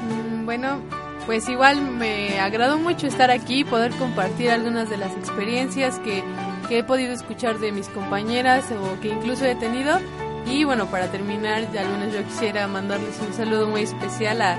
Mm, 0.09 0.45
bueno, 0.45 0.79
pues 1.27 1.49
igual 1.49 1.81
me 1.81 2.39
agradó 2.39 2.79
mucho 2.79 3.07
estar 3.07 3.31
aquí, 3.31 3.65
poder 3.65 3.91
compartir 3.93 4.51
algunas 4.51 4.89
de 4.89 4.99
las 4.99 5.13
experiencias 5.13 5.99
que, 6.01 6.23
que 6.69 6.79
he 6.79 6.85
podido 6.85 7.13
escuchar 7.13 7.59
de 7.59 7.73
mis 7.73 7.89
compañeras 7.89 8.67
o 8.71 9.01
que 9.01 9.09
incluso 9.09 9.45
he 9.45 9.57
tenido. 9.57 9.99
Y 10.47 10.65
bueno, 10.65 10.87
para 10.87 11.07
terminar, 11.11 11.71
ya 11.73 11.83
algunas 11.83 12.13
yo 12.13 12.25
quisiera 12.25 12.67
mandarles 12.67 13.19
un 13.21 13.33
saludo 13.33 13.69
muy 13.69 13.83
especial 13.83 14.43
a, 14.43 14.57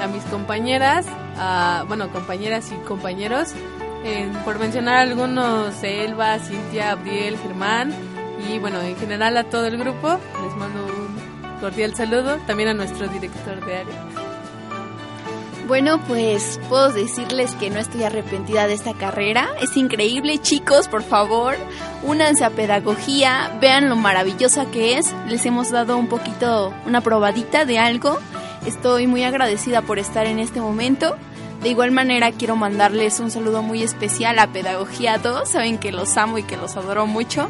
a 0.00 0.06
mis 0.08 0.22
compañeras, 0.24 1.06
a, 1.38 1.84
bueno, 1.88 2.10
compañeras 2.10 2.70
y 2.72 2.76
compañeros. 2.86 3.54
Eh, 4.04 4.30
por 4.44 4.58
mencionar 4.58 4.96
algunos, 4.96 5.82
Elba, 5.82 6.38
Cintia, 6.38 6.92
Abriel, 6.92 7.36
Germán 7.38 7.92
y 8.48 8.58
bueno, 8.58 8.80
en 8.80 8.96
general 8.96 9.36
a 9.36 9.44
todo 9.44 9.66
el 9.66 9.76
grupo, 9.76 10.18
les 10.42 10.56
mando 10.56 10.86
un 10.86 11.60
cordial 11.60 11.94
saludo, 11.94 12.38
también 12.46 12.70
a 12.70 12.74
nuestro 12.74 13.06
director 13.08 13.64
de 13.64 13.76
área. 13.76 14.19
Bueno, 15.70 16.00
pues 16.08 16.58
puedo 16.68 16.90
decirles 16.90 17.54
que 17.54 17.70
no 17.70 17.78
estoy 17.78 18.02
arrepentida 18.02 18.66
de 18.66 18.74
esta 18.74 18.92
carrera. 18.92 19.50
Es 19.62 19.76
increíble, 19.76 20.38
chicos, 20.38 20.88
por 20.88 21.04
favor, 21.04 21.54
únanse 22.02 22.44
a 22.44 22.50
pedagogía, 22.50 23.56
vean 23.60 23.88
lo 23.88 23.94
maravillosa 23.94 24.68
que 24.72 24.98
es. 24.98 25.14
Les 25.28 25.46
hemos 25.46 25.70
dado 25.70 25.96
un 25.96 26.08
poquito, 26.08 26.74
una 26.86 27.02
probadita 27.02 27.66
de 27.66 27.78
algo. 27.78 28.18
Estoy 28.66 29.06
muy 29.06 29.22
agradecida 29.22 29.80
por 29.80 30.00
estar 30.00 30.26
en 30.26 30.40
este 30.40 30.60
momento. 30.60 31.16
De 31.62 31.68
igual 31.68 31.92
manera 31.92 32.32
quiero 32.32 32.56
mandarles 32.56 33.20
un 33.20 33.30
saludo 33.30 33.62
muy 33.62 33.84
especial 33.84 34.40
a 34.40 34.48
Pedagogía 34.48 35.18
2. 35.18 35.48
Saben 35.48 35.78
que 35.78 35.92
los 35.92 36.16
amo 36.16 36.38
y 36.38 36.42
que 36.42 36.56
los 36.56 36.76
adoro 36.76 37.06
mucho. 37.06 37.48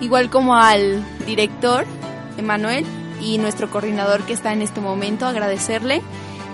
Igual 0.00 0.28
como 0.28 0.56
al 0.56 1.04
director, 1.24 1.86
Emanuel, 2.36 2.84
y 3.20 3.38
nuestro 3.38 3.70
coordinador 3.70 4.24
que 4.24 4.32
está 4.32 4.52
en 4.52 4.62
este 4.62 4.80
momento, 4.80 5.24
agradecerle 5.24 6.02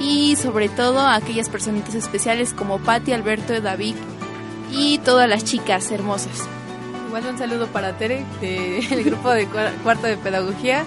y 0.01 0.37
sobre 0.37 0.69
todo 0.69 1.01
a 1.01 1.15
aquellas 1.15 1.49
personitas 1.49 1.95
especiales 1.95 2.53
como 2.53 2.79
Patti, 2.79 3.13
Alberto, 3.13 3.61
David 3.61 3.95
y 4.71 4.99
todas 4.99 5.29
las 5.29 5.45
chicas 5.45 5.91
hermosas. 5.91 6.47
Igual 7.07 7.27
un 7.27 7.39
saludo 7.39 7.67
para 7.69 7.97
Tere 7.97 8.25
del 8.41 9.05
grupo 9.05 9.31
de 9.31 9.47
cuarto 9.83 10.07
de 10.07 10.17
pedagogía. 10.17 10.85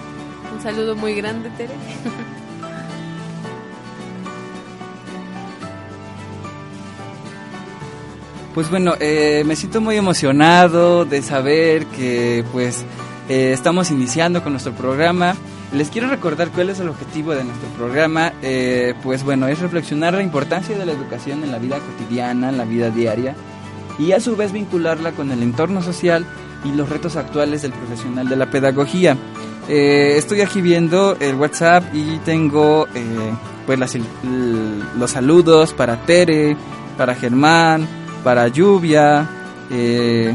Un 0.54 0.62
saludo 0.62 0.96
muy 0.96 1.14
grande, 1.14 1.50
Tere. 1.50 1.74
Pues 8.54 8.70
bueno, 8.70 8.94
eh, 8.98 9.44
me 9.46 9.54
siento 9.54 9.80
muy 9.80 9.96
emocionado 9.96 11.04
de 11.04 11.22
saber 11.22 11.86
que 11.86 12.44
pues 12.50 12.84
eh, 13.28 13.52
estamos 13.52 13.92
iniciando 13.92 14.42
con 14.42 14.52
nuestro 14.52 14.72
programa 14.72 15.36
Les 15.72 15.90
quiero 15.90 16.08
recordar 16.08 16.48
cuál 16.50 16.70
es 16.70 16.80
el 16.80 16.88
objetivo 16.88 17.32
de 17.34 17.44
nuestro 17.44 17.68
programa. 17.76 18.32
Eh, 18.42 18.94
pues 19.02 19.22
bueno, 19.22 19.48
es 19.48 19.58
reflexionar 19.60 20.14
la 20.14 20.22
importancia 20.22 20.76
de 20.78 20.86
la 20.86 20.92
educación 20.92 21.44
en 21.44 21.52
la 21.52 21.58
vida 21.58 21.78
cotidiana, 21.78 22.48
en 22.48 22.56
la 22.56 22.64
vida 22.64 22.88
diaria, 22.90 23.34
y 23.98 24.12
a 24.12 24.20
su 24.20 24.34
vez 24.34 24.52
vincularla 24.52 25.12
con 25.12 25.30
el 25.30 25.42
entorno 25.42 25.82
social 25.82 26.24
y 26.64 26.72
los 26.72 26.88
retos 26.88 27.16
actuales 27.16 27.62
del 27.62 27.72
profesional 27.72 28.28
de 28.28 28.36
la 28.36 28.50
pedagogía. 28.50 29.16
Eh, 29.68 30.14
estoy 30.16 30.40
aquí 30.40 30.62
viendo 30.62 31.16
el 31.20 31.34
WhatsApp 31.34 31.84
y 31.94 32.16
tengo 32.24 32.86
eh, 32.94 33.32
pues 33.66 33.78
las- 33.78 33.96
los 34.98 35.10
saludos 35.10 35.74
para 35.74 36.00
Tere, 36.06 36.56
para 36.96 37.14
Germán, 37.14 37.86
para 38.24 38.48
Lluvia 38.48 39.28
eh, 39.70 40.34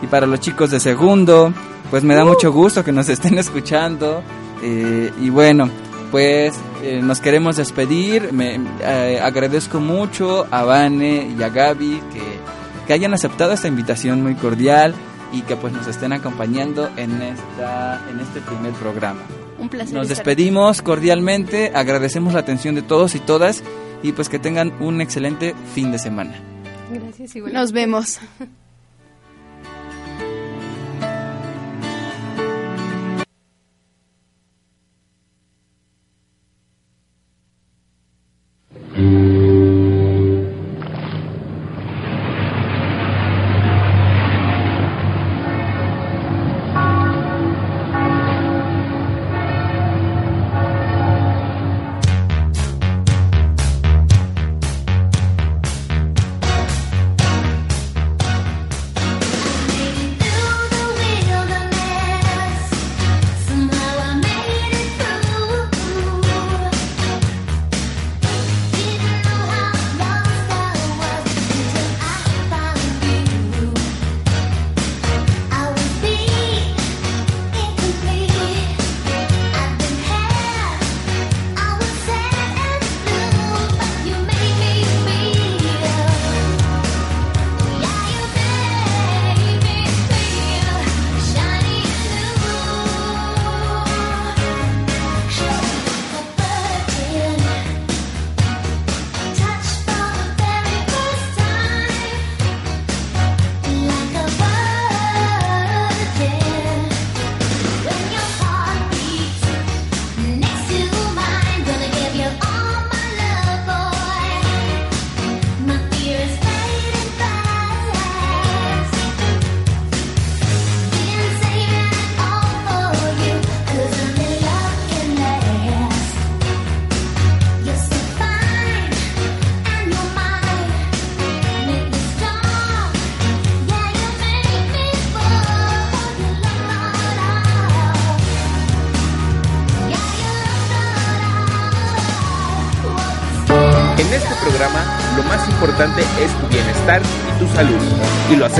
y 0.00 0.06
para 0.06 0.26
los 0.26 0.40
chicos 0.40 0.70
de 0.70 0.80
segundo. 0.80 1.52
Pues 1.90 2.02
me 2.04 2.14
da 2.14 2.24
mucho 2.24 2.50
gusto 2.50 2.82
que 2.82 2.92
nos 2.92 3.08
estén 3.10 3.36
escuchando. 3.38 4.22
Eh, 4.62 5.12
y 5.20 5.30
bueno, 5.30 5.70
pues 6.10 6.58
eh, 6.82 7.00
nos 7.02 7.20
queremos 7.20 7.56
despedir. 7.56 8.32
Me 8.32 8.60
eh, 8.80 9.20
agradezco 9.22 9.80
mucho 9.80 10.46
a 10.50 10.64
Vane 10.64 11.34
y 11.36 11.42
a 11.42 11.48
Gaby 11.48 12.00
que, 12.12 12.22
que 12.86 12.92
hayan 12.92 13.14
aceptado 13.14 13.52
esta 13.52 13.68
invitación 13.68 14.22
muy 14.22 14.34
cordial 14.34 14.94
y 15.32 15.42
que 15.42 15.56
pues 15.56 15.72
nos 15.72 15.86
estén 15.86 16.12
acompañando 16.12 16.90
en 16.96 17.22
esta 17.22 18.02
en 18.10 18.20
este 18.20 18.40
primer 18.40 18.72
programa. 18.74 19.20
Un 19.58 19.68
placer. 19.68 19.94
Nos 19.94 20.08
despedimos 20.08 20.82
cordialmente, 20.82 21.70
agradecemos 21.74 22.32
la 22.34 22.40
atención 22.40 22.74
de 22.74 22.82
todos 22.82 23.14
y 23.14 23.20
todas 23.20 23.62
y 24.02 24.12
pues 24.12 24.28
que 24.28 24.38
tengan 24.38 24.72
un 24.80 25.00
excelente 25.00 25.54
fin 25.74 25.92
de 25.92 25.98
semana. 25.98 26.34
Gracias, 26.90 27.30
aquí. 27.30 27.38
igual. 27.38 27.52
Nos 27.52 27.72
vemos. 27.72 28.18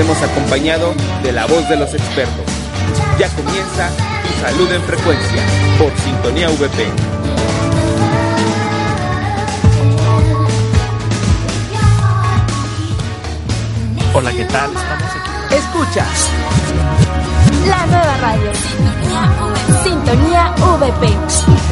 hacemos 0.01 0.23
acompañado 0.23 0.95
de 1.21 1.31
la 1.31 1.45
voz 1.45 1.69
de 1.69 1.75
los 1.75 1.93
expertos. 1.93 2.45
Ya 3.19 3.29
comienza 3.35 3.87
Tu 4.23 4.41
Salud 4.41 4.71
en 4.71 4.81
Frecuencia 4.81 5.43
por 5.77 5.95
Sintonía 5.99 6.49
VP. 6.49 6.87
Hola, 14.15 14.31
¿qué 14.31 14.45
tal? 14.45 14.71
Estamos 14.71 15.11
aquí. 15.11 15.55
Escuchas 15.55 16.29
la 17.67 17.85
nueva 17.85 18.17
radio. 18.17 18.51
Sintonía 19.83 20.55
VP. 20.57 21.70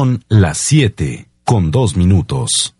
Son 0.00 0.24
las 0.30 0.56
7 0.56 1.28
con 1.44 1.70
2 1.70 1.98
minutos. 1.98 2.74